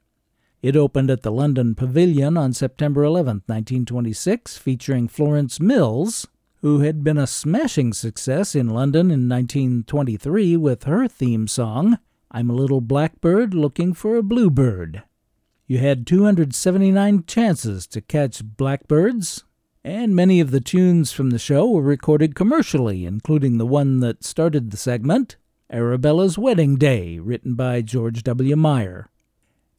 It 0.63 0.77
opened 0.77 1.11
at 1.11 1.23
the 1.23 1.31
London 1.31 1.75
Pavilion 1.75 2.37
on 2.37 2.53
September 2.53 3.05
11, 3.05 3.43
1926, 3.47 4.59
featuring 4.59 5.09
Florence 5.09 5.61
Mills, 5.61 6.27
who 6.61 6.81
had 6.81 7.03
been 7.03 7.17
a 7.17 7.27
smashing 7.27 7.93
success 7.93 8.55
in 8.55 8.69
London 8.69 9.11
in 9.11 9.29
1923 9.29 10.57
with 10.57 10.85
her 10.85 11.09
theme 11.09 11.47
song, 11.47 11.99
I'm 12.33 12.49
a 12.49 12.55
Little 12.55 12.81
Blackbird 12.81 13.55
Looking 13.55 13.93
for 13.93 14.15
a 14.15 14.23
Bluebird. 14.23 15.03
You 15.67 15.79
had 15.79 16.07
279 16.07 17.25
chances 17.27 17.89
to 17.89 18.01
catch 18.01 18.45
blackbirds, 18.45 19.43
and 19.83 20.15
many 20.15 20.39
of 20.39 20.53
the 20.53 20.61
tunes 20.61 21.11
from 21.11 21.31
the 21.31 21.41
show 21.41 21.69
were 21.69 21.83
recorded 21.83 22.37
commercially, 22.37 23.05
including 23.05 23.59
the 23.59 23.67
one 23.67 23.99
that 23.99 24.23
started 24.23 24.71
the 24.71 24.77
segment, 24.77 25.39
Arabella's 25.73 26.39
Wedding 26.39 26.77
Day, 26.77 27.19
written 27.19 27.55
by 27.55 27.83
George 27.83 28.23
W. 28.23 28.55
Meyer. 28.55 29.11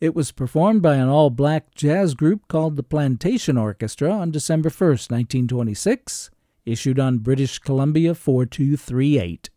It 0.01 0.13
was 0.13 0.33
performed 0.33 0.81
by 0.81 0.95
an 0.95 1.07
all 1.07 1.29
black 1.29 1.73
jazz 1.73 2.15
group 2.15 2.49
called 2.49 2.75
the 2.75 2.83
Plantation 2.83 3.57
Orchestra 3.57 4.11
on 4.11 4.29
December 4.29 4.69
1, 4.69 4.89
1926, 4.89 6.29
issued 6.65 6.99
on 6.99 7.19
British 7.19 7.59
Columbia 7.59 8.13
4238. 8.13 9.49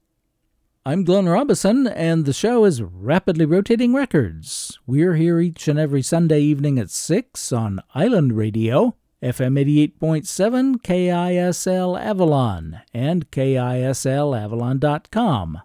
I'm 0.87 1.03
Glenn 1.03 1.27
Robison, 1.27 1.87
and 1.87 2.27
the 2.27 2.35
show 2.35 2.67
is 2.67 2.83
Rapidly 2.83 3.47
Rotating 3.47 3.95
Records. 3.95 4.79
We're 4.87 5.15
here 5.15 5.41
each 5.41 5.67
and 5.67 5.79
every 5.79 6.03
Sunday 6.03 6.43
evening 6.43 6.79
at 6.79 6.91
6 6.91 7.53
on 7.53 7.81
Island 7.95 8.37
Radio, 8.37 8.95
FM 9.23 9.59
88.7 9.99 10.83
KISL 10.83 11.99
Avalon, 11.99 12.83
and 12.93 13.31
KISLAvalon.com. 13.31 15.63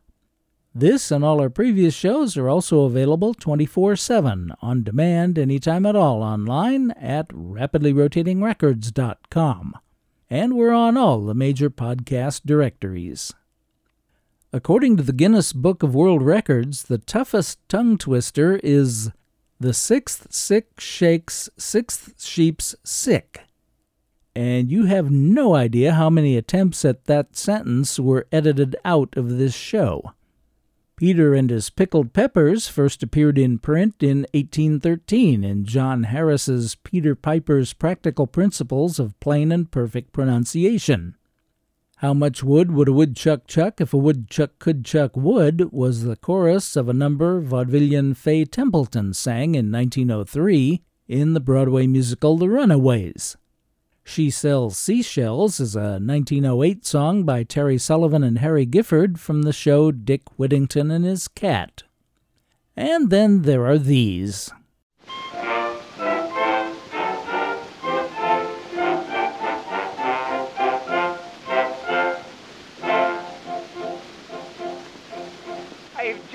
This 0.73 1.11
and 1.11 1.25
all 1.25 1.41
our 1.41 1.49
previous 1.49 1.93
shows 1.93 2.37
are 2.37 2.47
also 2.47 2.83
available 2.83 3.33
24 3.33 3.97
7 3.97 4.53
on 4.61 4.83
demand 4.83 5.37
anytime 5.37 5.85
at 5.85 5.97
all 5.97 6.23
online 6.23 6.91
at 6.91 7.27
rapidlyrotatingrecords.com. 7.27 9.77
And 10.29 10.55
we're 10.55 10.71
on 10.71 10.95
all 10.95 11.25
the 11.25 11.35
major 11.35 11.69
podcast 11.69 12.43
directories. 12.45 13.33
According 14.51 14.97
to 14.97 15.03
the 15.03 15.13
Guinness 15.13 15.53
Book 15.53 15.83
of 15.83 15.93
World 15.93 16.23
Records, 16.23 16.83
the 16.83 16.97
toughest 16.97 17.59
tongue 17.69 17.99
twister 17.99 18.59
is 18.63 19.11
the 19.59 19.75
sixth 19.75 20.33
sick 20.33 20.79
shakes 20.79 21.51
sixth 21.55 22.19
sheep's 22.19 22.73
sick. 22.83 23.41
And 24.35 24.71
you 24.71 24.85
have 24.85 25.11
no 25.11 25.53
idea 25.53 25.93
how 25.93 26.09
many 26.09 26.35
attempts 26.35 26.83
at 26.83 27.05
that 27.05 27.35
sentence 27.35 27.99
were 27.99 28.25
edited 28.31 28.75
out 28.83 29.15
of 29.15 29.37
this 29.37 29.53
show. 29.53 30.13
Peter 30.95 31.35
and 31.35 31.51
his 31.51 31.69
Pickled 31.69 32.11
Peppers 32.11 32.67
first 32.67 33.03
appeared 33.03 33.37
in 33.37 33.59
print 33.59 34.01
in 34.01 34.25
1813 34.33 35.43
in 35.43 35.63
John 35.63 36.03
Harris's 36.03 36.73
Peter 36.73 37.13
Piper's 37.13 37.73
Practical 37.73 38.25
Principles 38.25 38.97
of 38.97 39.17
Plain 39.19 39.51
and 39.51 39.69
Perfect 39.69 40.11
Pronunciation. 40.11 41.15
How 41.99 42.13
much 42.13 42.45
wood 42.45 42.71
would 42.71 42.87
a 42.87 42.93
woodchuck 42.93 43.45
chuck 43.45 43.81
if 43.81 43.93
a 43.93 43.97
woodchuck 43.97 44.57
could 44.57 44.85
chuck 44.85 45.17
wood 45.17 45.73
was 45.73 46.05
the 46.05 46.15
chorus 46.15 46.77
of 46.77 46.87
a 46.87 46.93
number 46.93 47.41
vaudevillian 47.41 48.15
Fay 48.15 48.45
Templeton 48.45 49.13
sang 49.13 49.53
in 49.53 49.69
1903 49.69 50.81
in 51.09 51.33
the 51.33 51.41
Broadway 51.41 51.87
musical 51.87 52.37
The 52.37 52.47
Runaways. 52.47 53.35
She 54.05 54.29
Sells 54.29 54.77
Seashells 54.77 55.59
is 55.59 55.75
a 55.75 55.99
1908 55.99 56.85
song 56.85 57.25
by 57.25 57.43
Terry 57.43 57.77
Sullivan 57.77 58.23
and 58.23 58.39
Harry 58.39 58.65
Gifford 58.65 59.19
from 59.19 59.41
the 59.41 59.51
show 59.51 59.91
Dick 59.91 60.21
Whittington 60.37 60.91
and 60.91 61.03
His 61.03 61.27
Cat. 61.27 61.83
And 62.77 63.09
then 63.09 63.41
there 63.41 63.65
are 63.65 63.77
these. 63.77 64.49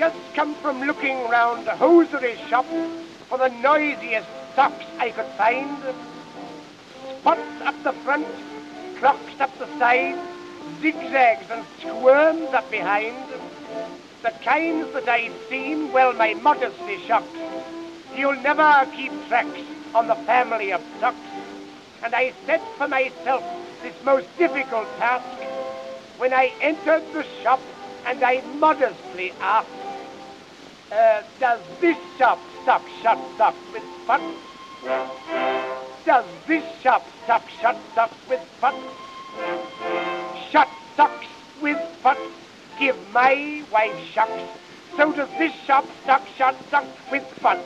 Just 0.05 0.35
come 0.35 0.53
from 0.55 0.81
looking 0.81 1.17
round 1.29 1.65
the 1.65 1.75
hosiery 1.75 2.37
shop 2.47 2.67
for 3.27 3.39
the 3.39 3.47
noisiest 3.47 4.27
socks 4.55 4.85
I 4.99 5.09
could 5.09 5.25
find. 5.35 5.79
Spots 7.21 7.61
up 7.63 7.83
the 7.83 7.93
front, 8.03 8.27
crocks 8.99 9.39
up 9.39 9.57
the 9.57 9.65
side, 9.79 10.19
zigzags 10.79 11.49
and 11.49 11.65
squirms 11.79 12.53
up 12.53 12.69
behind. 12.69 13.17
The 14.21 14.29
kinds 14.43 14.93
that 14.93 15.09
I'd 15.09 15.33
seen, 15.49 15.91
well, 15.91 16.13
my 16.13 16.35
modesty 16.35 16.99
shocks. 17.07 17.39
You'll 18.15 18.41
never 18.43 18.87
keep 18.95 19.11
tracks 19.27 19.59
on 19.95 20.05
the 20.05 20.15
family 20.29 20.71
of 20.71 20.83
socks. 20.99 21.17
And 22.03 22.13
I 22.13 22.31
set 22.45 22.61
for 22.77 22.87
myself 22.87 23.43
this 23.81 23.95
most 24.03 24.27
difficult 24.37 24.85
task 24.99 25.25
when 26.19 26.31
I 26.31 26.53
entered 26.61 27.01
the 27.11 27.25
shop 27.41 27.59
and 28.05 28.23
I 28.23 28.41
modestly 28.59 29.33
asked, 29.41 29.69
uh, 30.91 31.21
does 31.39 31.61
this 31.81 31.97
shop 32.17 32.39
stock 32.61 32.81
shut 33.01 33.19
socks 33.37 33.57
with 33.73 33.83
fun? 34.05 34.21
Does 36.05 36.25
this 36.47 36.63
shop 36.81 37.03
stock 37.23 37.43
shut 37.61 37.77
socks 37.95 38.17
with 38.29 38.41
fun? 38.61 38.75
Shut 40.51 40.69
socks 40.95 41.27
with 41.61 41.77
spots? 41.99 42.19
Give 42.79 42.95
my 43.13 43.63
wife 43.71 43.97
shucks. 44.13 44.43
so 44.95 45.11
does 45.11 45.29
this 45.39 45.53
shop 45.65 45.85
stock 46.03 46.21
shot 46.37 46.55
stock 46.67 46.85
with 47.11 47.23
fun. 47.41 47.59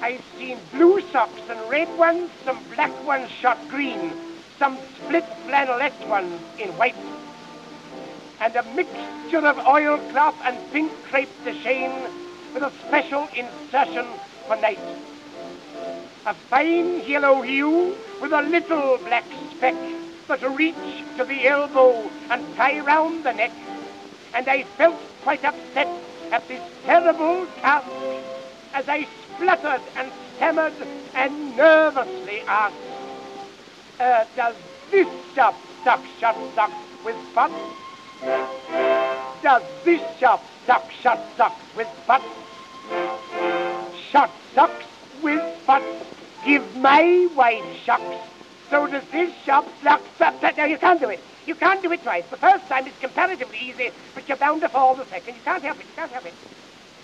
I've 0.00 0.24
seen 0.38 0.58
blue 0.72 1.00
socks 1.12 1.40
and 1.48 1.70
red 1.70 1.88
ones, 1.98 2.30
some 2.44 2.58
black 2.74 2.92
ones 3.06 3.30
shot 3.30 3.58
green, 3.68 4.12
some 4.58 4.78
split 4.96 5.24
flannelette 5.46 6.06
ones 6.08 6.40
in 6.58 6.68
white, 6.76 6.94
and 8.40 8.54
a 8.56 8.62
mixture 8.74 9.44
of 9.46 9.58
oilcloth 9.58 10.34
and 10.44 10.58
pink 10.72 10.92
crepe 11.10 11.44
de 11.44 11.52
chine 11.62 12.08
with 12.54 12.62
a 12.62 12.72
special 12.86 13.28
insertion 13.34 14.06
for 14.46 14.56
night. 14.56 14.78
A 16.26 16.34
fine 16.50 17.04
yellow 17.04 17.42
hue 17.42 17.96
with 18.20 18.32
a 18.32 18.42
little 18.42 18.98
black 18.98 19.24
speck 19.50 19.74
that 20.28 20.42
reach 20.56 20.74
to 21.16 21.24
the 21.24 21.46
elbow 21.46 22.10
and 22.30 22.56
tie 22.56 22.80
round 22.80 23.24
the 23.24 23.32
neck, 23.32 23.52
and 24.34 24.48
I 24.48 24.64
felt 24.76 24.96
quite 25.22 25.44
upset 25.44 25.88
at 26.30 26.46
this 26.48 26.62
terrible 26.84 27.46
task 27.60 27.86
as 28.74 28.88
I 28.88 29.08
spluttered 29.34 29.82
and 29.96 30.12
stammered 30.36 30.74
and 31.14 31.56
nervously 31.56 32.40
asked, 32.42 32.76
uh, 33.98 34.24
does 34.36 34.54
this 34.90 35.08
shop 35.34 35.54
stock 35.80 36.04
shut 36.20 36.36
socks 36.54 37.04
with 37.04 37.16
butts? 37.34 37.87
Does 38.20 39.62
this 39.84 40.02
shop 40.18 40.42
stock 40.64 40.90
shut 40.90 41.24
socks 41.36 41.62
with 41.76 41.88
butts? 42.06 42.24
Shut 44.10 44.30
socks 44.54 44.84
with 45.22 45.42
butts. 45.66 45.86
Give 46.44 46.76
my 46.76 47.28
wife 47.36 47.64
shucks. 47.84 48.02
So 48.70 48.86
does 48.86 49.04
this 49.10 49.32
shop 49.44 49.66
stock 49.80 50.02
stock. 50.16 50.56
No, 50.56 50.64
you 50.64 50.78
can't 50.78 51.00
do 51.00 51.08
it. 51.10 51.20
You 51.46 51.54
can't 51.54 51.80
do 51.82 51.92
it 51.92 52.02
twice. 52.02 52.24
The 52.30 52.36
first 52.36 52.66
time 52.66 52.86
is 52.86 52.92
comparatively 53.00 53.58
easy, 53.58 53.90
but 54.14 54.28
you're 54.28 54.36
bound 54.36 54.60
to 54.62 54.68
fall 54.68 54.94
the 54.94 55.04
second. 55.06 55.34
You 55.34 55.40
can't 55.44 55.62
help 55.62 55.78
it. 55.78 55.86
You 55.86 55.92
can't 55.96 56.10
help 56.10 56.26
it. 56.26 56.34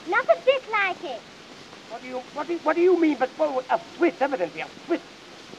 Not 0.09 0.25
a 0.25 0.39
bit 0.45 0.63
like 0.71 1.03
it. 1.05 1.21
What 1.91 2.03
do 2.03 2.09
you 2.09 2.19
what 2.35 2.49
do, 2.49 2.59
what 2.59 2.77
do 2.77 2.83
you 2.83 3.01
mean? 3.01 3.17
But 3.19 3.31
oh, 3.39 3.63
a 3.71 3.81
Swiss, 3.97 4.21
evidently 4.21 4.63
a 4.63 4.67
Swiss. 4.87 5.01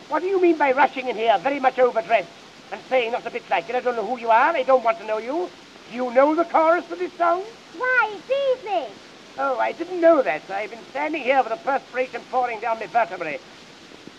What 0.10 0.22
do 0.22 0.28
you 0.28 0.40
mean 0.40 0.58
by 0.58 0.74
rushing 0.74 1.08
in 1.08 1.16
here, 1.16 1.38
very 1.40 1.60
much 1.60 1.80
overdressed, 1.80 2.30
and 2.76 2.84
saying 2.90 3.12
not 3.14 3.26
a 3.26 3.32
bit 3.32 3.50
like 3.50 3.70
it? 3.70 3.76
I 3.76 3.80
don't 3.80 3.96
know 3.96 4.06
who 4.06 4.20
you 4.20 4.30
are. 4.30 4.56
I 4.56 4.64
don't 4.64 4.84
want 4.84 5.00
to 5.00 5.06
know 5.08 5.18
you. 5.18 5.50
Do 5.90 5.96
you 5.96 6.12
know 6.12 6.36
the 6.36 6.44
chorus 6.44 6.84
for 6.86 6.96
this 6.96 7.12
song? 7.18 7.44
Why, 7.78 8.18
it's 8.18 8.66
easy. 8.66 8.94
Oh, 9.38 9.58
I 9.60 9.72
didn't 9.72 10.02
know 10.02 10.22
that. 10.22 10.50
I've 10.50 10.70
been 10.70 10.86
standing 10.92 11.24
here 11.24 11.42
with 11.42 11.50
the 11.50 11.58
perspiration 11.58 12.22
pouring 12.32 12.60
down 12.60 12.80
my 12.80 12.88
vertebrae 12.88 13.40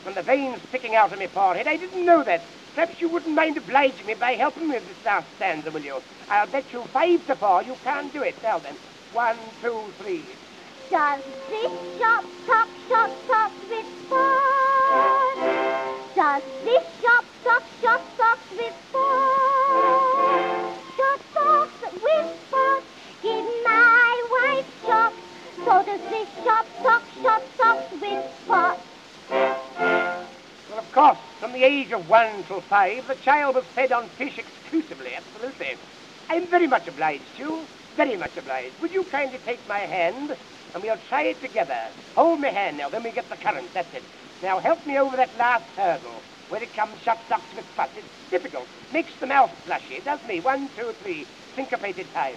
and 0.07 0.16
the 0.16 0.22
veins 0.22 0.61
sticking 0.68 0.94
out 0.94 1.12
of 1.12 1.18
my 1.18 1.26
forehead. 1.26 1.66
I 1.66 1.76
didn't 1.76 2.04
know 2.04 2.22
that. 2.24 2.44
Perhaps 2.74 3.00
you 3.00 3.09
wouldn't 3.09 3.34
mind 3.34 3.57
obliging 3.57 4.07
me 4.07 4.14
by 4.14 4.32
helping 4.32 4.68
me 4.68 4.74
with 4.74 4.86
this 4.88 5.04
last 5.04 5.26
stanza, 5.36 5.70
will 5.70 5.82
you? 5.82 6.00
I'll 6.28 6.46
bet 6.46 6.72
you 6.72 6.84
five 6.92 7.26
to 7.26 7.36
four 7.36 7.62
you 7.62 7.76
can't 7.84 8.12
do 8.12 8.22
it. 8.22 8.36
Now 8.42 8.59
then, 8.59 8.76
one, 9.12 9.36
two, 9.62 9.92
three. 9.98 10.24
Does 10.90 11.22
this 11.50 11.72
shop 11.98 12.24
stock 12.44 12.68
shop 12.88 13.11
stock 13.24 13.52
with 13.68 13.86
fun? 14.09 15.36
Does 16.14 16.42
this 16.64 16.84
shop 17.02 17.26
stock 17.47 17.62
shop 17.80 18.01
stock 18.16 18.38
with 18.59 18.74
fun? 18.90 19.30
Shop 20.97 21.20
stocks 21.30 21.80
with 22.03 22.30
fun. 22.51 22.82
Give 23.22 23.47
my 23.64 24.26
wife 24.34 24.66
shop. 24.84 25.12
So 25.64 25.84
does 25.84 26.01
this 26.11 26.28
shop 26.42 26.66
shop 26.82 27.42
stocks 27.55 27.92
with 28.01 28.24
fun? 28.49 28.76
Well, 29.30 30.78
of 30.78 30.92
course, 30.92 31.18
from 31.38 31.53
the 31.53 31.62
age 31.62 31.92
of 31.92 32.09
one 32.11 32.42
till 32.49 32.62
five, 32.62 33.07
the 33.07 33.14
child 33.14 33.55
was 33.55 33.64
fed 33.76 33.92
on 33.92 34.09
fish 34.18 34.38
exclusively, 34.38 35.14
absolutely. 35.14 35.76
I'm 36.28 36.47
very 36.49 36.66
much 36.66 36.88
obliged 36.88 37.22
to 37.36 37.42
you, 37.42 37.61
very 37.97 38.16
much 38.16 38.36
obliged. 38.36 38.74
Would 38.82 38.90
you 38.90 39.05
kindly 39.05 39.38
take 39.47 39.61
my 39.68 39.78
hand, 39.78 40.36
and 40.74 40.82
we'll 40.82 40.99
try 41.09 41.22
it 41.22 41.40
together. 41.40 41.78
Hold 42.16 42.40
my 42.40 42.49
hand 42.49 42.78
now, 42.78 42.88
then 42.88 43.05
we 43.05 43.12
get 43.12 43.30
the 43.30 43.36
current, 43.36 43.72
that's 43.72 43.94
it. 43.94 44.03
Now 44.42 44.59
help 44.59 44.84
me 44.84 44.99
over 44.99 45.16
that 45.16 45.30
last 45.38 45.64
hurdle, 45.76 46.20
where 46.49 46.62
it 46.62 46.72
comes 46.74 46.94
shut 47.03 47.18
stocks 47.26 47.55
with 47.55 47.64
fuss. 47.76 47.90
It's 47.97 48.30
difficult, 48.30 48.66
makes 48.92 49.14
the 49.20 49.26
mouth 49.26 49.51
flushy, 49.64 50.01
does 50.05 50.20
me. 50.28 50.40
One, 50.40 50.68
two, 50.76 50.92
three, 51.03 51.26
syncopated 51.55 52.07
time. 52.12 52.34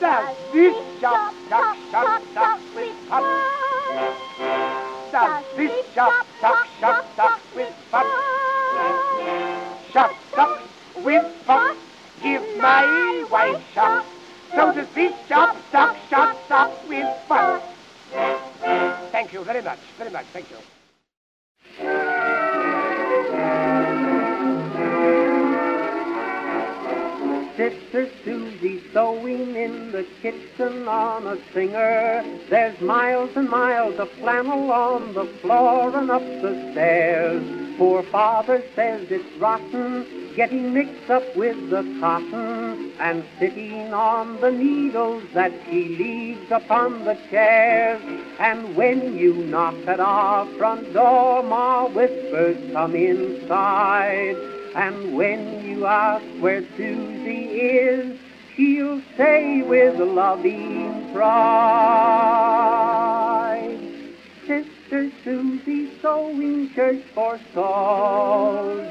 Does 0.00 0.36
this 0.52 1.00
shop 1.00 1.34
stock 1.46 1.76
shut 1.90 2.22
stocks 2.32 2.62
with 2.74 2.94
fuss? 3.08 3.52
Does 5.12 5.44
this 5.56 5.94
shop 5.94 6.26
stock 6.38 6.66
shut 6.80 7.06
stocks 7.14 7.42
with 7.54 7.74
fuss? 7.90 8.06
Shut 9.92 10.12
stocks 10.32 10.62
with 11.04 11.26
fuss. 11.46 11.76
Give 12.22 12.42
my 12.58 13.26
wife 13.30 13.62
shop. 13.74 14.06
So 14.54 14.72
does 14.72 14.88
this 14.94 15.12
shop 15.28 15.56
stock 15.68 15.96
shut 16.10 16.36
stocks 16.46 16.88
with 16.88 17.06
fuss. 17.28 17.62
Thank 19.10 19.32
you 19.32 19.44
very 19.44 19.62
much, 19.62 19.78
very 19.98 20.10
much, 20.10 20.26
thank 20.32 20.50
you. 20.50 20.56
Sister 27.56 28.08
Susie 28.24 28.82
sewing 28.94 29.54
in 29.56 29.92
the 29.92 30.06
kitchen 30.22 30.88
on 30.88 31.26
a 31.26 31.36
singer. 31.52 32.24
There's 32.48 32.80
miles 32.80 33.30
and 33.36 33.48
miles 33.48 33.98
of 33.98 34.10
flannel 34.12 34.72
on 34.72 35.12
the 35.12 35.26
floor 35.42 35.94
and 35.94 36.10
up 36.10 36.22
the 36.22 36.70
stairs. 36.72 37.76
Poor 37.76 38.02
father 38.04 38.62
says 38.74 39.06
it's 39.10 39.38
rotten, 39.38 40.34
getting 40.34 40.72
mixed 40.72 41.10
up 41.10 41.36
with 41.36 41.68
the 41.68 41.82
cotton 42.00 42.92
and 42.98 43.22
sitting 43.38 43.92
on 43.92 44.40
the 44.40 44.50
needles 44.50 45.24
that 45.34 45.52
he 45.64 45.96
leaves 45.96 46.50
upon 46.50 47.04
the 47.04 47.18
chairs. 47.28 48.00
And 48.38 48.74
when 48.76 49.18
you 49.18 49.34
knock 49.34 49.74
at 49.86 50.00
our 50.00 50.46
front 50.56 50.94
door, 50.94 51.42
Ma 51.42 51.86
whispers, 51.88 52.56
come 52.72 52.94
inside. 52.94 54.61
And 54.74 55.14
when 55.14 55.66
you 55.66 55.84
ask 55.84 56.24
where 56.40 56.62
Susie 56.76 57.60
is, 57.60 58.18
she'll 58.56 59.02
say 59.18 59.60
with 59.60 59.98
loving 59.98 61.12
pride, 61.12 62.32
Sister 64.46 65.10
Susie 65.22 65.90
sewing 66.00 66.70
shirts 66.74 67.04
for 67.14 67.38
soldiers. 67.52 68.90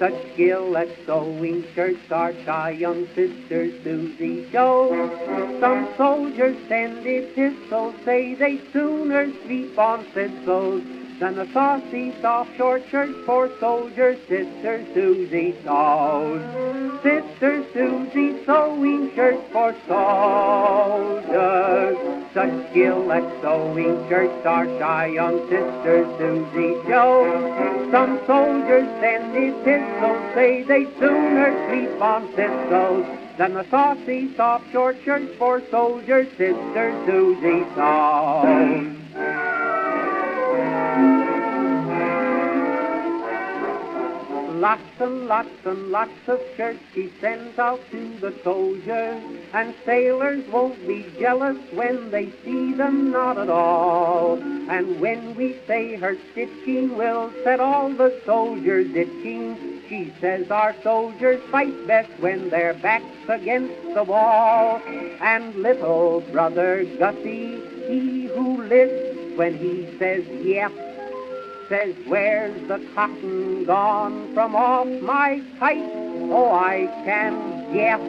Such 0.00 0.32
skill 0.32 0.76
at 0.76 0.88
sewing 1.06 1.64
shirts 1.74 2.10
our 2.10 2.32
shy 2.44 2.70
young 2.70 3.06
sister 3.14 3.70
Susie 3.84 4.50
shows. 4.50 5.10
Some 5.60 5.88
soldiers 5.96 6.56
send 6.68 7.06
epistles, 7.06 7.94
say 8.04 8.34
they 8.34 8.60
sooner 8.72 9.32
sleep 9.44 9.78
on 9.78 10.04
thistles 10.06 10.82
than 11.18 11.38
a 11.38 11.50
saucy 11.52 12.12
soft 12.20 12.54
short 12.56 12.82
shirt 12.90 13.08
for 13.24 13.50
soldiers 13.58 14.18
Sister 14.28 14.84
Susie 14.92 15.54
sews. 15.62 16.42
Sister 17.02 17.64
Susie 17.72 18.44
sewing 18.44 19.10
shirts 19.14 19.42
for 19.50 19.74
soldiers. 19.88 21.26
Such 22.34 22.70
skill 22.70 23.10
at 23.12 23.24
sewing 23.40 24.08
shirts 24.08 24.44
our 24.44 24.66
shy 24.78 25.06
young 25.06 25.40
sister 25.48 26.04
Susie 26.18 26.74
shows. 26.86 27.90
Some 27.90 28.20
soldiers 28.26 28.88
send 29.00 29.34
epistles, 29.36 30.34
say 30.34 30.62
they'd 30.64 30.92
sooner 30.98 31.54
sleep 31.70 32.02
on 32.02 32.28
thistles 32.34 33.06
than 33.38 33.54
the 33.54 33.64
saucy 33.70 34.34
soft 34.36 34.70
short 34.70 34.96
shirts 35.02 35.34
for 35.38 35.62
soldiers 35.70 36.28
Sister 36.36 36.92
Susie 37.06 37.64
sews. 37.74 39.05
Lots 44.56 44.80
and 45.00 45.26
lots 45.26 45.50
and 45.66 45.88
lots 45.88 46.28
of 46.28 46.40
shirts 46.56 46.80
she 46.94 47.12
sends 47.20 47.58
out 47.58 47.78
to 47.90 48.18
the 48.20 48.34
soldiers, 48.42 49.22
and 49.52 49.74
sailors 49.84 50.48
won't 50.48 50.80
be 50.88 51.04
jealous 51.20 51.58
when 51.74 52.10
they 52.10 52.32
see 52.42 52.72
them 52.72 53.10
not 53.12 53.36
at 53.36 53.50
all. 53.50 54.38
And 54.70 54.98
when 54.98 55.34
we 55.34 55.60
say 55.66 55.96
her 55.96 56.16
stitching 56.32 56.96
will 56.96 57.30
set 57.44 57.60
all 57.60 57.90
the 57.90 58.18
soldiers 58.24 58.86
itching, 58.94 59.82
she 59.90 60.14
says 60.22 60.50
our 60.50 60.74
soldiers 60.82 61.42
fight 61.50 61.86
best 61.86 62.08
when 62.18 62.48
their 62.48 62.72
backs 62.72 63.28
against 63.28 63.94
the 63.94 64.04
wall. 64.04 64.80
And 65.20 65.54
little 65.56 66.22
brother 66.32 66.86
Gussie, 66.98 67.60
he 67.88 68.30
who 68.34 68.62
lives 68.62 69.36
when 69.36 69.58
he 69.58 69.98
says 69.98 70.24
yep, 70.42 70.72
says, 71.68 71.94
Where's 72.06 72.68
the 72.68 72.84
cotton 72.94 73.64
gone 73.64 74.32
from 74.34 74.54
off 74.54 74.86
my 75.02 75.42
kite? 75.58 75.90
Oh, 76.28 76.52
I 76.52 76.86
can 77.04 77.72
guess. 77.72 78.00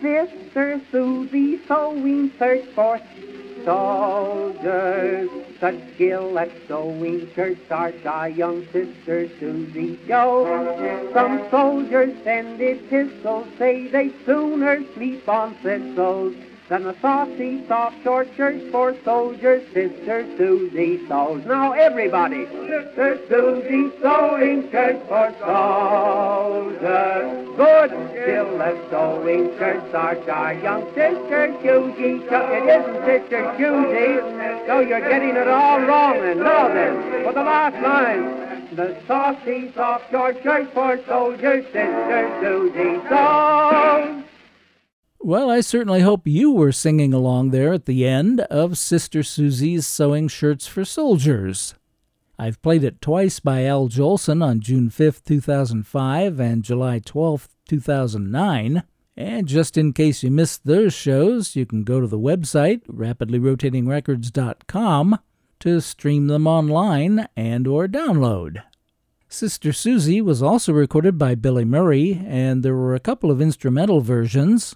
Sister 0.00 0.80
Susie 0.90 1.60
sewing 1.66 2.32
search 2.38 2.64
for 2.74 3.00
soldiers. 3.64 5.30
Such 5.60 5.94
skill 5.94 6.38
at 6.38 6.50
sewing 6.66 7.30
shirts 7.34 7.70
our 7.70 7.92
shy 8.02 8.28
young 8.28 8.64
sister 8.72 9.28
Susie 9.38 9.98
shows. 10.08 11.12
Some 11.14 11.46
soldiers 11.50 12.16
send 12.24 12.60
epistles, 12.60 13.46
say 13.58 13.86
they 13.88 14.10
sooner 14.26 14.82
sleep 14.94 15.28
on 15.28 15.54
thistles 15.62 16.34
than 16.68 16.86
a 16.86 17.00
saucy, 17.00 17.66
soft, 17.66 18.02
short 18.02 18.28
shirt 18.36 18.70
for 18.70 18.96
soldiers, 19.04 19.62
Sister 19.74 20.26
Susie 20.36 20.98
sews. 20.98 21.44
Now 21.46 21.72
everybody, 21.72 22.46
Sister 22.46 23.18
Susie 23.28 23.90
sewing 24.00 24.70
shirts 24.70 25.06
for 25.08 25.34
soldiers. 25.44 26.78
Good 27.56 27.90
skill 28.10 28.62
at 28.62 28.90
sewing 28.90 29.58
shirts, 29.58 29.94
our 29.94 30.14
shy 30.24 30.60
young 30.62 30.86
sister 30.94 31.54
Susie. 31.62 32.24
It 32.24 32.66
isn't 32.68 33.04
Sister 33.04 33.54
Susie, 33.58 34.66
so 34.66 34.80
you're 34.80 35.00
getting 35.00 35.36
it 35.36 35.48
all 35.48 35.80
wrong. 35.80 36.16
And 36.16 36.40
now 36.40 36.68
then, 36.68 37.24
for 37.24 37.32
the 37.32 37.42
last 37.42 37.80
line. 37.82 38.42
The 38.74 38.96
saucy, 39.06 39.70
soft, 39.74 40.10
short 40.10 40.42
shirt 40.42 40.72
for 40.72 40.98
soldiers, 41.06 41.66
Sister 41.66 42.30
Susie 42.40 42.96
sews. 43.08 44.31
Well, 45.24 45.50
I 45.50 45.60
certainly 45.60 46.00
hope 46.00 46.26
you 46.26 46.50
were 46.50 46.72
singing 46.72 47.14
along 47.14 47.50
there 47.50 47.72
at 47.72 47.86
the 47.86 48.04
end 48.04 48.40
of 48.40 48.76
Sister 48.76 49.22
Susie's 49.22 49.86
Sewing 49.86 50.26
Shirts 50.26 50.66
for 50.66 50.84
Soldiers. 50.84 51.76
I've 52.40 52.60
played 52.60 52.82
it 52.82 53.00
twice 53.00 53.38
by 53.38 53.64
Al 53.64 53.88
Jolson 53.88 54.44
on 54.44 54.58
June 54.58 54.90
5, 54.90 55.22
2005 55.22 56.40
and 56.40 56.64
July 56.64 56.98
12, 56.98 57.48
2009. 57.68 58.82
And 59.16 59.46
just 59.46 59.78
in 59.78 59.92
case 59.92 60.24
you 60.24 60.32
missed 60.32 60.66
those 60.66 60.92
shows, 60.92 61.54
you 61.54 61.66
can 61.66 61.84
go 61.84 62.00
to 62.00 62.08
the 62.08 62.18
website, 62.18 62.84
rapidlyrotatingrecords.com, 62.88 65.18
to 65.60 65.80
stream 65.80 66.26
them 66.26 66.48
online 66.48 67.28
and 67.36 67.68
or 67.68 67.86
download. 67.86 68.64
Sister 69.28 69.72
Susie 69.72 70.20
was 70.20 70.42
also 70.42 70.72
recorded 70.72 71.16
by 71.16 71.36
Billy 71.36 71.64
Murray, 71.64 72.20
and 72.26 72.64
there 72.64 72.74
were 72.74 72.96
a 72.96 73.00
couple 73.00 73.30
of 73.30 73.40
instrumental 73.40 74.00
versions 74.00 74.74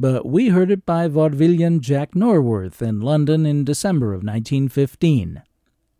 but 0.00 0.24
we 0.24 0.48
heard 0.48 0.70
it 0.70 0.86
by 0.86 1.08
vaudevillian 1.08 1.80
Jack 1.80 2.12
Norworth 2.12 2.80
in 2.80 3.00
London 3.00 3.44
in 3.44 3.64
December 3.64 4.14
of 4.14 4.22
1915. 4.22 5.42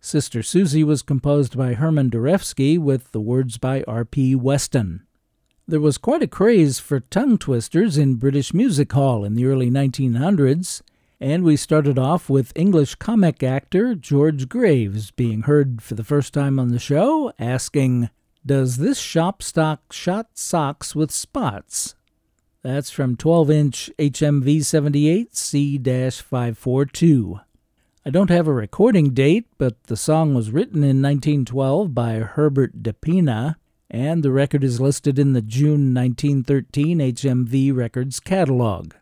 Sister 0.01 0.42
Susie 0.42 0.84
was 0.84 1.03
composed 1.03 1.57
by 1.57 1.74
Herman 1.74 2.09
Darewski 2.09 2.78
with 2.78 3.11
the 3.11 3.20
words 3.20 3.59
by 3.59 3.82
R.P. 3.88 4.36
Weston. 4.36 5.05
There 5.66 5.80
was 5.80 5.99
quite 5.99 6.22
a 6.22 6.28
craze 6.28 6.78
for 6.78 7.01
tongue 7.01 7.36
twisters 7.36 7.99
in 7.99 8.14
British 8.14 8.55
music 8.55 8.92
hall 8.92 9.24
in 9.24 9.34
the 9.34 9.44
early 9.44 9.70
1900s, 9.70 10.80
and 11.20 11.42
we 11.42 11.57
started 11.57 11.99
off 11.99 12.30
with 12.30 12.53
English 12.55 12.94
comic 12.94 13.42
actor 13.42 13.96
George 13.96 14.49
Graves 14.49 15.11
being 15.11 15.42
heard 15.42 15.82
for 15.82 15.94
the 15.94 16.05
first 16.05 16.32
time 16.32 16.61
on 16.61 16.68
the 16.68 16.78
show 16.78 17.32
asking, 17.38 18.09
Does 18.46 18.76
this 18.76 18.99
shop 18.99 19.42
stock 19.42 19.92
shot 19.92 20.28
socks 20.38 20.94
with 20.94 21.11
spots? 21.11 21.96
That's 22.63 22.91
from 22.91 23.17
12 23.17 23.51
inch 23.51 23.91
HMV 23.99 24.65
78 24.65 25.37
C 25.37 25.79
542. 25.79 27.41
I 28.05 28.11
don't 28.11 28.31
have 28.31 28.49
a 28.49 28.53
recording 28.53 29.11
date, 29.11 29.47
but 29.59 29.85
the 29.85 29.97
song 29.97 30.35
was 30.35 30.51
written 30.51 30.83
in 30.83 31.01
1912 31.01 31.95
by 31.95 32.15
Herbert 32.17 32.83
DePina, 32.83 33.55
and 33.89 34.25
the 34.25 34.33
record 34.33 34.65
is 34.65 34.81
listed 34.81 35.21
in 35.21 35.35
the 35.35 35.43
June 35.43 35.95
1913 35.95 36.99
HMV 36.99 37.77
Records 37.77 38.19
catalog. 38.19 38.95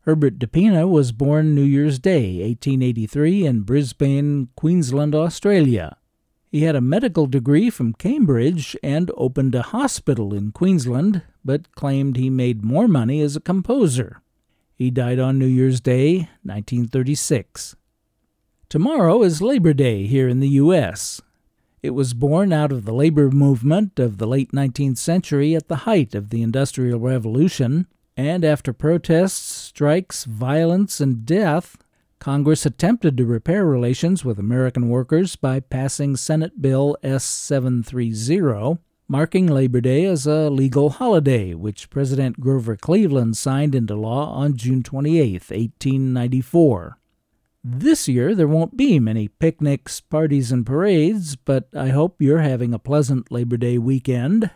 Herbert 0.00 0.40
DePina 0.40 0.88
was 0.88 1.12
born 1.12 1.54
New 1.54 1.62
Year's 1.62 2.00
Day, 2.00 2.40
1883, 2.42 3.46
in 3.46 3.60
Brisbane, 3.60 4.48
Queensland, 4.56 5.14
Australia. 5.14 5.96
He 6.50 6.62
had 6.62 6.74
a 6.74 6.80
medical 6.80 7.26
degree 7.26 7.70
from 7.70 7.92
Cambridge 7.92 8.76
and 8.82 9.12
opened 9.16 9.54
a 9.54 9.62
hospital 9.62 10.34
in 10.34 10.50
Queensland, 10.50 11.22
but 11.44 11.72
claimed 11.76 12.16
he 12.16 12.28
made 12.28 12.64
more 12.64 12.88
money 12.88 13.20
as 13.20 13.36
a 13.36 13.40
composer. 13.40 14.20
He 14.74 14.90
died 14.90 15.20
on 15.20 15.38
New 15.38 15.46
Year's 15.46 15.80
Day, 15.80 16.28
1936. 16.42 17.76
Tomorrow 18.68 19.22
is 19.22 19.40
Labor 19.40 19.72
Day 19.72 20.06
here 20.06 20.28
in 20.28 20.40
the 20.40 20.48
U.S. 20.48 21.20
It 21.82 21.90
was 21.90 22.14
born 22.14 22.52
out 22.52 22.72
of 22.72 22.84
the 22.84 22.94
labor 22.94 23.30
movement 23.30 24.00
of 24.00 24.18
the 24.18 24.26
late 24.26 24.50
19th 24.50 24.98
century 24.98 25.54
at 25.54 25.68
the 25.68 25.76
height 25.76 26.16
of 26.16 26.30
the 26.30 26.42
Industrial 26.42 26.98
Revolution, 26.98 27.86
and 28.16 28.44
after 28.44 28.72
protests, 28.72 29.40
strikes, 29.40 30.24
violence, 30.24 31.00
and 31.00 31.24
death, 31.24 31.78
Congress 32.20 32.66
attempted 32.66 33.16
to 33.16 33.24
repair 33.24 33.64
relations 33.64 34.26
with 34.26 34.38
American 34.38 34.90
workers 34.90 35.36
by 35.36 35.58
passing 35.58 36.14
Senate 36.16 36.60
Bill 36.60 36.94
S 37.02 37.24
730, 37.24 38.78
marking 39.08 39.46
Labor 39.46 39.80
Day 39.80 40.04
as 40.04 40.26
a 40.26 40.50
legal 40.50 40.90
holiday, 40.90 41.54
which 41.54 41.88
President 41.88 42.38
Grover 42.38 42.76
Cleveland 42.76 43.38
signed 43.38 43.74
into 43.74 43.94
law 43.94 44.34
on 44.34 44.54
June 44.54 44.82
28, 44.82 45.32
1894. 45.48 46.98
This 47.64 48.06
year 48.06 48.34
there 48.34 48.46
won't 48.46 48.76
be 48.76 49.00
many 49.00 49.28
picnics, 49.28 50.02
parties, 50.02 50.52
and 50.52 50.66
parades, 50.66 51.36
but 51.36 51.70
I 51.74 51.88
hope 51.88 52.20
you're 52.20 52.40
having 52.40 52.74
a 52.74 52.78
pleasant 52.78 53.32
Labor 53.32 53.56
Day 53.56 53.78
weekend 53.78 54.50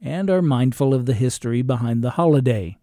and 0.00 0.30
are 0.30 0.40
mindful 0.40 0.94
of 0.94 1.04
the 1.04 1.12
history 1.12 1.60
behind 1.60 2.02
the 2.02 2.12
holiday. 2.12 2.78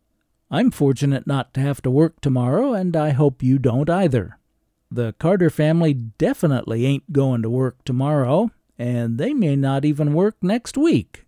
I'm 0.50 0.72
fortunate 0.72 1.28
not 1.28 1.54
to 1.56 1.60
have 1.60 1.82
to 1.82 1.92
work 1.92 2.22
tomorrow, 2.22 2.74
and 2.74 2.96
I 2.96 3.10
hope 3.10 3.44
you 3.44 3.60
don't 3.60 3.90
either. 3.90 4.38
The 4.90 5.14
Carter 5.20 5.50
family 5.50 5.94
definitely 5.94 6.86
ain't 6.86 7.12
going 7.12 7.42
to 7.42 7.50
work 7.50 7.84
tomorrow, 7.84 8.52
and 8.80 9.18
they 9.18 9.34
may 9.34 9.58
not 9.58 9.84
even 9.84 10.14
work 10.14 10.38
next 10.42 10.78
week. 10.78 11.26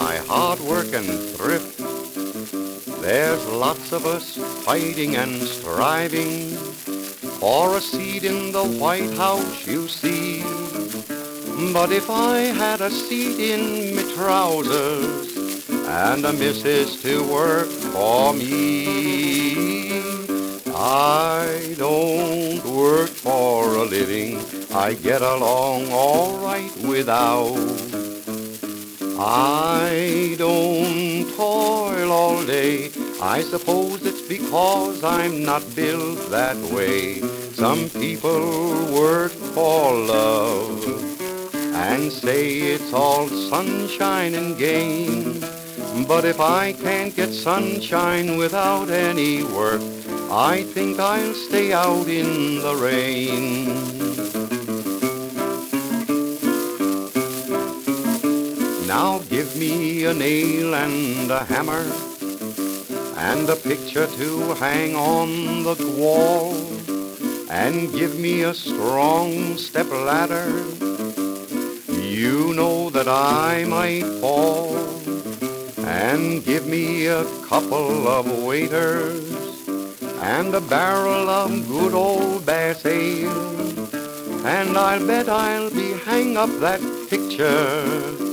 By 0.00 0.16
hard 0.28 0.60
work 0.60 0.92
and 0.92 1.08
thrift. 1.36 1.78
There's 3.00 3.44
lots 3.46 3.92
of 3.92 4.04
us 4.04 4.36
fighting 4.62 5.16
and 5.16 5.40
striving 5.42 6.50
for 7.40 7.76
a 7.76 7.80
seat 7.80 8.24
in 8.24 8.52
the 8.52 8.66
White 8.82 9.14
House, 9.14 9.66
you 9.66 9.88
see. 9.88 10.42
But 11.72 11.92
if 11.92 12.10
I 12.10 12.36
had 12.62 12.82
a 12.82 12.90
seat 12.90 13.38
in 13.52 13.62
me 13.96 14.14
trousers 14.14 15.68
and 16.04 16.26
a 16.26 16.32
missus 16.34 17.00
to 17.02 17.14
work 17.32 17.70
for 17.94 18.34
me, 18.34 20.02
I 20.74 21.74
don't 21.78 22.62
work 22.66 23.08
for 23.08 23.76
a 23.76 23.84
living. 23.84 24.44
I 24.74 24.92
get 24.92 25.22
along 25.22 25.90
all 25.90 26.36
right 26.38 26.74
without. 26.82 27.75
I 29.18 30.34
don't 30.36 31.34
toil 31.36 32.12
all 32.12 32.44
day. 32.44 32.90
I 33.20 33.40
suppose 33.40 34.04
it's 34.04 34.20
because 34.28 35.02
I'm 35.02 35.42
not 35.42 35.62
built 35.74 36.30
that 36.30 36.56
way. 36.70 37.20
Some 37.54 37.88
people 37.88 38.40
work 38.92 39.32
for 39.32 39.94
love 39.94 40.84
and 41.54 42.12
say 42.12 42.58
it's 42.74 42.92
all 42.92 43.28
sunshine 43.28 44.34
and 44.34 44.58
gain. 44.58 45.40
But 46.06 46.26
if 46.26 46.38
I 46.38 46.74
can't 46.74 47.16
get 47.16 47.30
sunshine 47.32 48.36
without 48.36 48.90
any 48.90 49.44
work, 49.44 49.80
I 50.30 50.62
think 50.62 51.00
I'll 51.00 51.32
stay 51.32 51.72
out 51.72 52.06
in 52.08 52.60
the 52.60 52.76
rain. 52.76 53.95
Now 58.96 59.18
give 59.28 59.54
me 59.58 60.06
a 60.06 60.14
nail 60.14 60.74
and 60.74 61.30
a 61.30 61.44
hammer 61.44 61.84
and 63.30 63.46
a 63.46 63.54
picture 63.54 64.06
to 64.06 64.54
hang 64.54 64.96
on 64.96 65.64
the 65.64 65.76
wall 65.98 66.54
and 67.50 67.92
give 67.92 68.18
me 68.18 68.44
a 68.44 68.54
strong 68.54 69.58
step 69.58 69.90
ladder. 69.90 70.48
You 71.92 72.54
know 72.54 72.88
that 72.88 73.06
I 73.06 73.66
might 73.68 74.06
fall 74.22 74.74
and 76.00 76.42
give 76.42 76.66
me 76.66 77.06
a 77.08 77.26
couple 77.50 78.08
of 78.08 78.24
waiters 78.48 79.28
and 80.34 80.54
a 80.54 80.62
barrel 80.62 81.28
of 81.28 81.68
good 81.68 81.92
old 81.92 82.46
Bass 82.46 82.86
ale 82.86 83.76
and 84.56 84.78
I'll 84.78 85.06
bet 85.06 85.28
I'll 85.28 85.68
be 85.68 85.92
hang 86.08 86.38
up 86.38 86.52
that 86.60 86.80
picture 87.10 88.25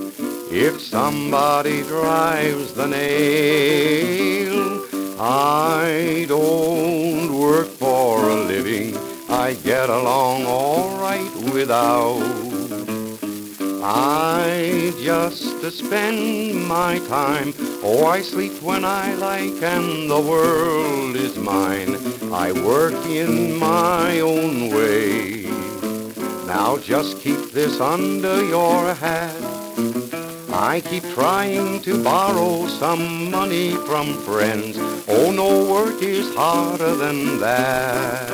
if 0.56 0.80
somebody 0.80 1.82
drives 1.82 2.76
the 2.76 2.86
nail, 2.86 4.86
I 5.20 6.26
don't 6.28 7.40
work 7.40 7.68
for 7.68 8.30
a 8.30 8.36
living. 8.36 8.96
I 9.30 9.56
get 9.64 9.90
along 9.90 10.46
all 10.46 10.96
right 11.00 11.32
without. 11.52 12.22
I 13.84 14.94
just 15.02 15.60
spend 15.72 16.68
my 16.68 17.00
time. 17.08 17.56
Oh, 17.82 18.06
I 18.06 18.22
sleep 18.22 18.62
when 18.62 18.86
I 18.86 19.16
like 19.16 19.60
and 19.64 20.10
the 20.10 20.22
world 20.22 21.16
is 21.16 21.36
mine. 21.36 21.98
I 22.32 22.52
work 22.52 22.94
in 23.08 23.58
my 23.58 24.20
own 24.20 24.70
way. 24.70 25.46
Now 26.46 26.78
just 26.78 27.20
keep 27.22 27.52
this 27.52 27.82
under 27.82 28.46
your 28.46 28.94
hat. 28.94 29.63
I 30.56 30.82
keep 30.82 31.04
trying 31.16 31.82
to 31.82 32.04
borrow 32.04 32.68
some 32.68 33.32
money 33.32 33.72
from 33.72 34.14
friends. 34.20 34.78
Oh, 35.08 35.32
no 35.32 35.68
work 35.68 36.00
is 36.04 36.34
harder 36.36 36.94
than 36.96 37.40
that. 37.40 38.30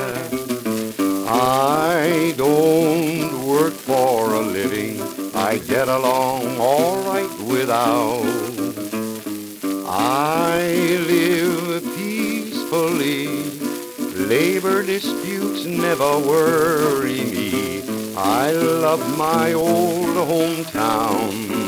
I 1.26 2.34
don't 2.36 3.46
work 3.46 3.72
for 3.72 4.34
a 4.34 4.40
living. 4.40 5.00
I 5.34 5.58
get 5.66 5.88
along 5.88 6.60
all 6.60 6.96
right 7.10 7.32
without. 7.40 8.22
I 9.86 10.60
live 11.08 11.82
peacefully. 11.96 13.28
Labor 14.28 14.82
disputes 14.82 15.64
never 15.64 16.18
worry 16.18 17.22
me. 17.22 17.82
I 18.14 18.52
love 18.52 19.16
my 19.16 19.54
old 19.54 20.16
hometown. 20.28 21.59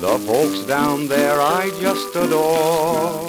The 0.00 0.18
folks 0.20 0.60
down 0.60 1.08
there 1.08 1.38
I 1.38 1.68
just 1.78 2.16
adore. 2.16 3.26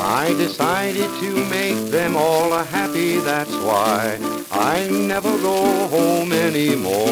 I 0.00 0.34
decided 0.38 1.10
to 1.20 1.44
make 1.50 1.90
them 1.90 2.16
all 2.16 2.50
happy, 2.64 3.18
that's 3.18 3.54
why 3.56 4.18
I 4.50 4.88
never 4.88 5.36
go 5.38 5.88
home 5.88 6.32
anymore. 6.32 7.02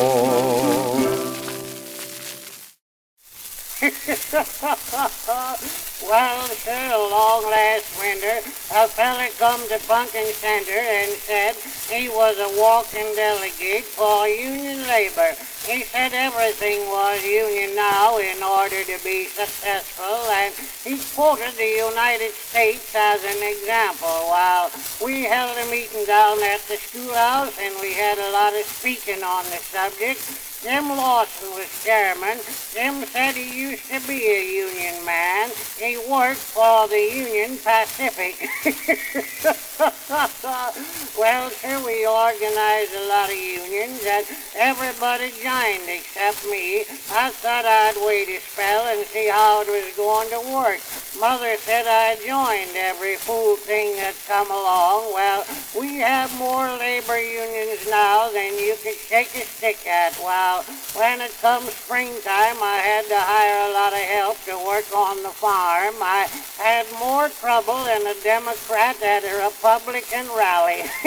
well, 6.08 6.46
sir, 6.48 6.88
long 7.10 7.44
last 7.44 7.86
winter, 7.98 8.38
a 8.74 8.88
fella 8.88 9.28
come 9.38 9.60
to 9.68 9.78
Punkin 9.86 10.26
Center 10.32 10.80
and 10.80 11.12
said 11.12 11.54
he 11.92 12.08
was 12.08 12.38
a 12.38 12.60
walking 12.60 13.06
delegate 13.14 13.84
for 13.84 14.26
union 14.28 14.86
labor. 14.86 15.32
He 15.66 15.82
said 15.84 16.12
everything 16.14 16.80
was 16.88 17.22
union 17.24 17.76
now 17.76 18.18
in 18.18 18.42
order 18.42 18.82
to 18.82 18.96
be 19.04 19.26
successful, 19.26 20.18
and 20.40 20.54
he 20.82 20.98
quoted 21.14 21.54
the 21.56 21.84
United 21.84 22.32
States 22.32 22.94
as 22.96 23.22
an 23.24 23.42
example. 23.42 24.30
While 24.32 24.70
we 25.04 25.24
held 25.24 25.56
a 25.58 25.70
meeting 25.70 26.04
down 26.06 26.42
at 26.42 26.60
the 26.66 26.76
schoolhouse, 26.76 27.56
and 27.60 27.74
we 27.80 27.92
had 27.92 28.18
a 28.18 28.32
lot 28.32 28.54
of 28.54 28.64
speaking 28.64 29.22
on 29.22 29.44
the 29.44 29.60
subject, 29.60 30.49
Jim 30.62 30.90
Lawson 30.90 31.48
was 31.56 31.72
chairman. 31.82 32.36
Jim 32.74 33.00
said 33.08 33.32
he 33.32 33.48
used 33.48 33.88
to 33.88 33.98
be 34.06 34.28
a 34.28 34.44
union 34.44 35.02
man. 35.06 35.48
He 35.78 35.96
worked 35.96 36.36
for 36.36 36.86
the 36.86 37.00
Union 37.00 37.56
Pacific. 37.64 38.36
well, 41.16 41.48
sir, 41.48 41.80
we 41.80 42.04
organized 42.04 42.92
a 42.92 43.08
lot 43.08 43.32
of 43.32 43.40
unions 43.40 44.04
and 44.04 44.26
everybody 44.54 45.32
joined 45.40 45.88
except 45.88 46.44
me. 46.44 46.84
I 47.08 47.32
thought 47.32 47.64
I'd 47.64 47.96
wait 48.04 48.28
a 48.28 48.36
spell 48.44 48.84
and 48.92 49.00
see 49.06 49.32
how 49.32 49.62
it 49.62 49.68
was 49.68 49.96
going 49.96 50.28
to 50.28 50.40
work. 50.52 50.80
Mother 51.18 51.56
said 51.56 51.86
I 51.88 52.16
joined 52.20 52.76
every 52.76 53.16
fool 53.16 53.56
thing 53.56 53.96
that 53.96 54.14
come 54.28 54.50
along. 54.50 55.14
Well, 55.14 55.46
we 55.78 56.00
have 56.04 56.30
more 56.38 56.68
labor 56.76 57.18
unions 57.18 57.88
now 57.88 58.28
than 58.28 58.58
you 58.58 58.76
could 58.82 58.96
shake 58.96 59.34
a 59.34 59.46
stick 59.48 59.86
at. 59.86 60.12
Well, 60.50 60.66
when 60.98 61.20
it 61.20 61.30
comes 61.40 61.70
springtime, 61.70 62.58
I 62.58 62.82
had 62.82 63.06
to 63.06 63.14
hire 63.14 63.70
a 63.70 63.72
lot 63.72 63.92
of 63.92 64.00
help 64.00 64.36
to 64.50 64.58
work 64.66 64.90
on 64.96 65.22
the 65.22 65.28
farm. 65.28 65.94
I 66.02 66.26
had 66.58 66.90
more 66.98 67.28
trouble 67.28 67.84
than 67.84 68.02
a 68.02 68.18
Democrat 68.24 69.00
at 69.00 69.22
a 69.22 69.46
Republican 69.46 70.26
rally. 70.34 70.82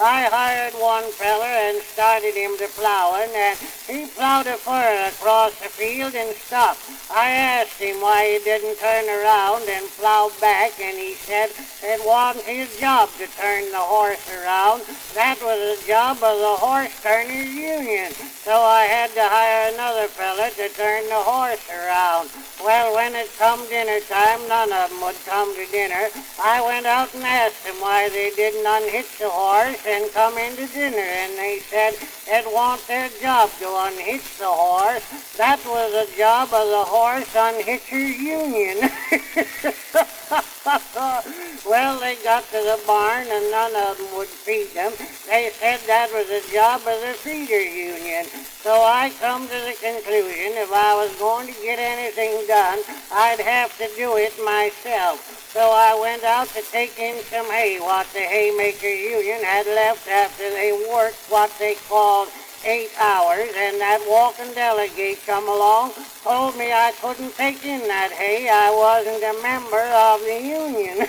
I 0.00 0.24
hired 0.32 0.72
one 0.80 1.04
feller 1.12 1.44
and 1.44 1.82
started 1.82 2.32
him 2.32 2.56
to 2.56 2.68
plowing, 2.72 3.28
and 3.36 3.52
uh, 3.52 3.92
he 3.92 4.06
plowed 4.06 4.46
a 4.46 4.56
furrow 4.56 5.08
across 5.12 5.52
the 5.60 5.68
field 5.68 6.14
and 6.14 6.34
stopped. 6.34 6.80
I 7.12 7.30
asked 7.30 7.78
him 7.78 8.00
why 8.00 8.32
he 8.32 8.38
didn't 8.44 8.80
turn 8.80 9.04
around 9.12 9.68
and 9.68 9.84
plow 10.00 10.30
back, 10.40 10.80
and 10.80 10.96
he 10.96 11.12
said 11.12 11.52
it 11.82 12.00
wasn't 12.06 12.46
his 12.46 12.80
job 12.80 13.10
to 13.20 13.26
turn 13.36 13.70
the 13.70 13.84
horse 13.84 14.24
around. 14.32 14.82
That 15.14 15.36
was 15.44 15.60
the 15.60 15.86
job 15.86 16.16
of 16.24 16.38
the 16.40 16.56
horse 16.64 16.93
Turner's 17.02 17.54
Union. 17.54 18.12
So 18.12 18.52
I 18.52 18.84
had 18.84 19.10
to 19.14 19.22
hire 19.22 19.72
another 19.74 20.08
fella 20.08 20.50
to 20.50 20.68
turn 20.74 21.08
the 21.08 21.22
horse 21.22 21.64
around. 21.70 22.30
Well, 22.64 22.94
when 22.94 23.14
it 23.14 23.30
come 23.38 23.66
dinner 23.68 24.00
time, 24.00 24.46
none 24.48 24.72
of 24.72 24.90
them 24.90 25.00
would 25.02 25.16
come 25.24 25.54
to 25.54 25.66
dinner. 25.70 26.08
I 26.42 26.60
went 26.64 26.86
out 26.86 27.14
and 27.14 27.24
asked 27.24 27.64
them 27.64 27.76
why 27.80 28.08
they 28.08 28.30
didn't 28.36 28.66
unhitch 28.66 29.18
the 29.18 29.28
horse 29.28 29.80
and 29.86 30.10
come 30.12 30.38
in 30.38 30.56
to 30.56 30.66
dinner, 30.66 31.08
and 31.22 31.32
they 31.38 31.60
said 31.60 31.94
it 32.26 32.46
wasn't 32.52 32.88
their 32.88 33.08
job 33.20 33.50
to 33.60 33.68
unhitch 33.88 34.38
the 34.38 34.48
horse. 34.48 35.04
That 35.36 35.60
was 35.66 35.92
the 35.92 36.16
job 36.16 36.52
of 36.52 36.68
the 36.68 36.84
horse 36.84 37.32
unhitchers 37.34 38.18
union. 38.18 38.78
well, 41.68 42.00
they 42.00 42.16
got 42.24 42.44
to 42.48 42.56
the 42.56 42.80
barn 42.86 43.26
and 43.28 43.50
none 43.50 43.74
of 43.76 43.98
them 43.98 44.16
would 44.16 44.28
feed 44.28 44.68
them. 44.72 44.92
They 45.28 45.50
said 45.52 45.80
that 45.86 46.10
was 46.12 46.26
the 46.28 46.42
job 46.52 46.80
of 46.80 47.00
the 47.00 47.12
feeders 47.12 47.74
union. 47.74 48.24
So 48.62 48.72
I 48.82 49.12
come 49.20 49.44
to 49.44 49.58
the 49.68 49.76
conclusion 49.80 50.56
if 50.56 50.72
I 50.72 50.94
was 50.94 51.14
going 51.16 51.52
to 51.52 51.60
get 51.60 51.78
anything 51.78 52.46
done, 52.46 52.78
I'd 53.12 53.40
have 53.40 53.76
to 53.78 53.88
do 53.96 54.16
it 54.16 54.32
myself. 54.44 55.20
So 55.52 55.60
I 55.60 55.98
went 56.00 56.24
out 56.24 56.48
to 56.48 56.62
take 56.72 56.98
in 56.98 57.22
some 57.24 57.46
hay, 57.46 57.78
what 57.78 58.06
the 58.12 58.20
haymaker 58.20 58.88
union 58.88 59.42
had 59.44 59.66
left 59.66 60.08
after 60.08 60.48
they 60.50 60.72
worked 60.90 61.16
what 61.28 61.52
they 61.58 61.76
called 61.88 62.28
eight 62.64 62.90
hours, 62.98 63.50
and 63.56 63.80
that 63.80 64.04
walking 64.08 64.52
delegate 64.54 65.24
come 65.26 65.46
along, 65.48 65.92
told 66.22 66.56
me 66.56 66.72
I 66.72 66.92
couldn't 67.00 67.36
take 67.36 67.64
in 67.64 67.86
that 67.88 68.12
hay. 68.12 68.48
I 68.48 68.70
wasn't 68.72 69.22
a 69.22 69.34
member 69.42 69.80
of 69.80 70.24
the 70.24 70.40
union. 70.40 70.98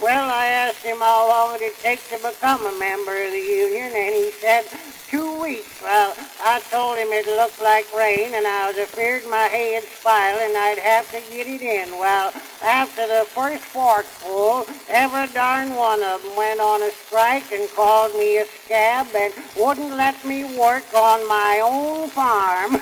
well, 0.00 0.30
I 0.30 0.46
asked 0.46 0.84
him 0.84 0.98
how 0.98 1.28
long 1.28 1.56
it'd 1.56 1.76
take 1.78 2.06
to 2.08 2.18
become 2.18 2.66
a 2.66 2.72
member 2.78 3.24
of 3.24 3.32
the 3.32 3.38
union, 3.38 3.92
and 3.94 4.14
he 4.14 4.30
said 4.32 4.66
two 5.12 5.42
weeks. 5.42 5.82
Well, 5.82 6.16
I 6.42 6.58
told 6.70 6.96
him 6.96 7.08
it 7.12 7.26
looked 7.26 7.60
like 7.60 7.84
rain, 7.94 8.32
and 8.32 8.46
I 8.46 8.68
was 8.68 8.78
afraid 8.78 9.28
my 9.28 9.46
hay 9.48 9.74
would 9.74 9.84
spoil, 9.84 10.40
and 10.40 10.56
I'd 10.56 10.78
have 10.78 11.04
to 11.10 11.20
get 11.30 11.46
it 11.46 11.60
in. 11.60 11.92
Well, 11.98 12.32
after 12.64 13.06
the 13.06 13.26
first 13.28 13.62
forkful, 13.62 14.64
every 14.88 15.26
darn 15.34 15.74
one 15.74 16.02
of 16.02 16.22
them 16.22 16.34
went 16.34 16.60
on 16.60 16.82
a 16.82 16.90
strike 16.90 17.52
and 17.52 17.68
called 17.76 18.14
me 18.14 18.38
a 18.38 18.46
scab 18.64 19.08
and 19.14 19.34
wouldn't 19.54 19.94
let 19.94 20.24
me 20.24 20.44
work 20.58 20.88
on 20.94 21.28
my 21.28 21.60
own 21.62 22.08
farm. 22.08 22.72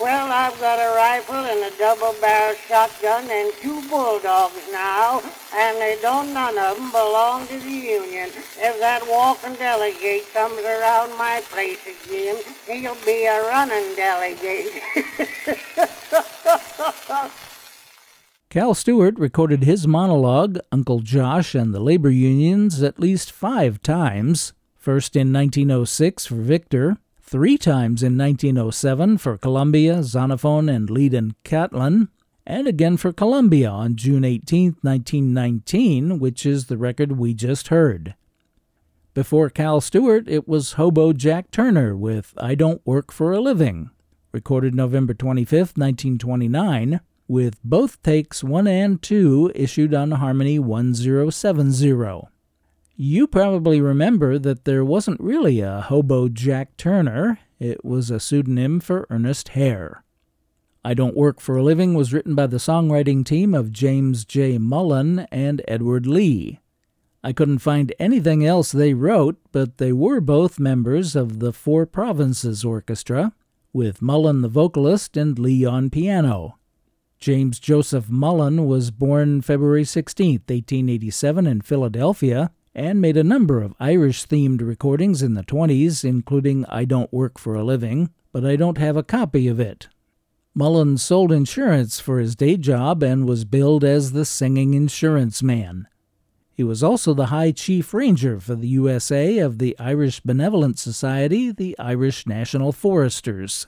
well, 0.00 0.32
I've 0.32 0.58
got 0.60 0.78
a 0.78 0.96
rifle 0.96 1.44
and 1.44 1.72
a 1.72 1.76
double-barrel 1.76 2.54
shotgun 2.66 3.28
and 3.30 3.52
two 3.60 3.82
bulldogs 3.90 4.64
now, 4.72 5.20
and 5.54 5.76
they 5.76 5.98
don't 6.00 6.32
none 6.32 6.56
of 6.56 6.76
them 6.76 6.90
belong 6.90 7.46
to 7.48 7.58
the 7.58 7.70
union. 7.70 8.30
If 8.56 8.78
that 8.80 9.06
walking 9.06 9.54
delegate 9.54 9.89
comes 10.32 10.60
around 10.60 11.16
my 11.18 11.42
place 11.50 11.80
again, 11.86 12.36
he'll 12.66 12.94
be 13.04 13.24
a 13.24 13.42
running 13.42 13.94
delegate. 13.96 14.82
Cal 18.50 18.74
Stewart 18.74 19.18
recorded 19.18 19.62
his 19.62 19.86
monologue, 19.86 20.58
Uncle 20.72 21.00
Josh 21.00 21.54
and 21.54 21.72
the 21.72 21.80
Labor 21.80 22.10
Unions, 22.10 22.82
at 22.82 22.98
least 22.98 23.30
five 23.30 23.80
times. 23.80 24.52
First 24.76 25.14
in 25.14 25.32
1906 25.32 26.26
for 26.26 26.34
Victor, 26.34 26.96
three 27.22 27.56
times 27.56 28.02
in 28.02 28.18
1907 28.18 29.18
for 29.18 29.38
Columbia, 29.38 29.98
Zonophone, 29.98 30.74
and 30.74 30.90
Leeds 30.90 31.34
Catlin, 31.44 32.08
and 32.44 32.66
again 32.66 32.96
for 32.96 33.12
Columbia 33.12 33.70
on 33.70 33.94
June 33.94 34.24
18, 34.24 34.78
1919, 34.82 36.18
which 36.18 36.44
is 36.44 36.66
the 36.66 36.76
record 36.76 37.12
we 37.12 37.34
just 37.34 37.68
heard. 37.68 38.16
Before 39.12 39.50
Cal 39.50 39.80
Stewart, 39.80 40.28
it 40.28 40.46
was 40.46 40.74
Hobo 40.74 41.12
Jack 41.12 41.50
Turner 41.50 41.96
with 41.96 42.32
I 42.36 42.54
Don't 42.54 42.80
Work 42.86 43.10
for 43.10 43.32
a 43.32 43.40
Living, 43.40 43.90
recorded 44.30 44.72
November 44.72 45.14
25, 45.14 45.58
1929 45.76 47.00
with 47.26 47.60
both 47.64 48.00
takes 48.04 48.44
1 48.44 48.68
and 48.68 49.02
2 49.02 49.50
issued 49.52 49.94
on 49.94 50.12
Harmony 50.12 50.60
1070. 50.60 52.28
You 52.94 53.26
probably 53.26 53.80
remember 53.80 54.38
that 54.38 54.64
there 54.64 54.84
wasn't 54.84 55.20
really 55.20 55.60
a 55.60 55.80
hobo 55.80 56.28
Jack 56.28 56.76
Turner, 56.76 57.40
it 57.58 57.84
was 57.84 58.12
a 58.12 58.20
pseudonym 58.20 58.78
for 58.78 59.08
Ernest 59.10 59.48
Hare. 59.48 60.04
I 60.84 60.94
Don't 60.94 61.16
Work 61.16 61.40
for 61.40 61.56
a 61.56 61.64
Living 61.64 61.94
was 61.94 62.12
written 62.12 62.36
by 62.36 62.46
the 62.46 62.58
songwriting 62.58 63.24
team 63.24 63.54
of 63.54 63.72
James 63.72 64.24
J. 64.24 64.56
Mullen 64.58 65.26
and 65.32 65.62
Edward 65.66 66.06
Lee. 66.06 66.59
I 67.22 67.32
couldn't 67.32 67.58
find 67.58 67.92
anything 67.98 68.44
else 68.44 68.72
they 68.72 68.94
wrote, 68.94 69.36
but 69.52 69.78
they 69.78 69.92
were 69.92 70.20
both 70.20 70.58
members 70.58 71.14
of 71.14 71.38
the 71.38 71.52
Four 71.52 71.84
Provinces 71.84 72.64
Orchestra, 72.64 73.32
with 73.72 74.00
Mullen 74.00 74.40
the 74.40 74.48
vocalist 74.48 75.16
and 75.16 75.38
Lee 75.38 75.64
on 75.64 75.90
piano. 75.90 76.56
James 77.18 77.60
Joseph 77.60 78.08
Mullen 78.08 78.66
was 78.66 78.90
born 78.90 79.42
February 79.42 79.84
16, 79.84 80.40
1887, 80.48 81.46
in 81.46 81.60
Philadelphia, 81.60 82.50
and 82.74 83.00
made 83.00 83.18
a 83.18 83.24
number 83.24 83.60
of 83.60 83.74
Irish 83.78 84.26
themed 84.26 84.62
recordings 84.62 85.22
in 85.22 85.34
the 85.34 85.42
20s, 85.42 86.02
including 86.02 86.64
I 86.66 86.86
Don't 86.86 87.12
Work 87.12 87.38
for 87.38 87.54
a 87.54 87.64
Living, 87.64 88.08
but 88.32 88.46
I 88.46 88.56
don't 88.56 88.78
have 88.78 88.96
a 88.96 89.02
copy 89.02 89.48
of 89.48 89.60
it. 89.60 89.88
Mullen 90.54 90.96
sold 90.96 91.30
insurance 91.30 92.00
for 92.00 92.18
his 92.18 92.34
day 92.34 92.56
job 92.56 93.02
and 93.02 93.26
was 93.26 93.44
billed 93.44 93.84
as 93.84 94.12
the 94.12 94.24
singing 94.24 94.72
insurance 94.72 95.42
man. 95.42 95.86
He 96.60 96.64
was 96.64 96.82
also 96.82 97.14
the 97.14 97.32
High 97.32 97.52
Chief 97.52 97.94
Ranger 97.94 98.38
for 98.38 98.54
the 98.54 98.68
USA 98.68 99.38
of 99.38 99.58
the 99.58 99.74
Irish 99.78 100.20
Benevolent 100.20 100.78
Society, 100.78 101.50
the 101.50 101.74
Irish 101.78 102.26
National 102.26 102.70
Foresters. 102.70 103.66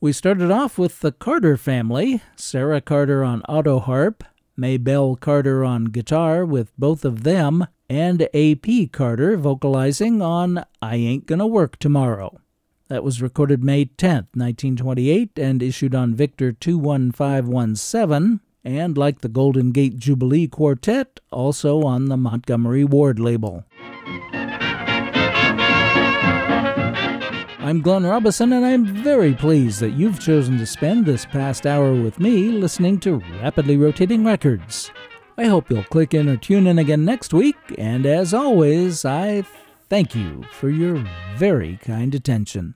We 0.00 0.12
started 0.12 0.52
off 0.52 0.78
with 0.78 1.00
the 1.00 1.10
Carter 1.10 1.56
family 1.56 2.22
Sara 2.36 2.80
Carter 2.80 3.24
on 3.24 3.42
auto 3.48 3.80
harp, 3.80 4.22
Maybelle 4.56 5.16
Carter 5.16 5.64
on 5.64 5.86
guitar 5.86 6.46
with 6.46 6.70
both 6.78 7.04
of 7.04 7.24
them, 7.24 7.66
and 7.90 8.28
A.P. 8.32 8.86
Carter 8.86 9.36
vocalizing 9.36 10.22
on 10.22 10.64
I 10.80 10.94
Ain't 10.94 11.26
Gonna 11.26 11.48
Work 11.48 11.80
Tomorrow. 11.80 12.38
That 12.86 13.02
was 13.02 13.22
recorded 13.22 13.64
May 13.64 13.86
10, 13.86 14.28
1928, 14.34 15.36
and 15.36 15.60
issued 15.60 15.96
on 15.96 16.14
Victor 16.14 16.52
21517, 16.52 18.38
and 18.64 18.96
like 18.96 19.20
the 19.20 19.28
Golden 19.28 19.70
Gate 19.70 19.98
Jubilee 19.98 20.48
Quartet, 20.48 21.20
also 21.30 21.82
on 21.82 22.06
the 22.06 22.16
Montgomery 22.16 22.84
Ward 22.84 23.20
label. 23.20 23.64
I'm 27.60 27.80
Glenn 27.80 28.04
Robison, 28.04 28.52
and 28.52 28.64
I'm 28.64 28.84
very 28.84 29.34
pleased 29.34 29.80
that 29.80 29.92
you've 29.92 30.20
chosen 30.20 30.58
to 30.58 30.66
spend 30.66 31.06
this 31.06 31.24
past 31.24 31.66
hour 31.66 31.94
with 31.94 32.18
me 32.18 32.48
listening 32.48 33.00
to 33.00 33.22
Rapidly 33.42 33.76
Rotating 33.76 34.24
Records. 34.24 34.90
I 35.36 35.46
hope 35.46 35.70
you'll 35.70 35.84
click 35.84 36.14
in 36.14 36.28
or 36.28 36.36
tune 36.36 36.66
in 36.66 36.78
again 36.78 37.04
next 37.04 37.34
week, 37.34 37.56
and 37.76 38.06
as 38.06 38.32
always, 38.32 39.04
I 39.04 39.44
thank 39.88 40.14
you 40.14 40.44
for 40.52 40.70
your 40.70 41.04
very 41.36 41.78
kind 41.82 42.14
attention. 42.14 42.72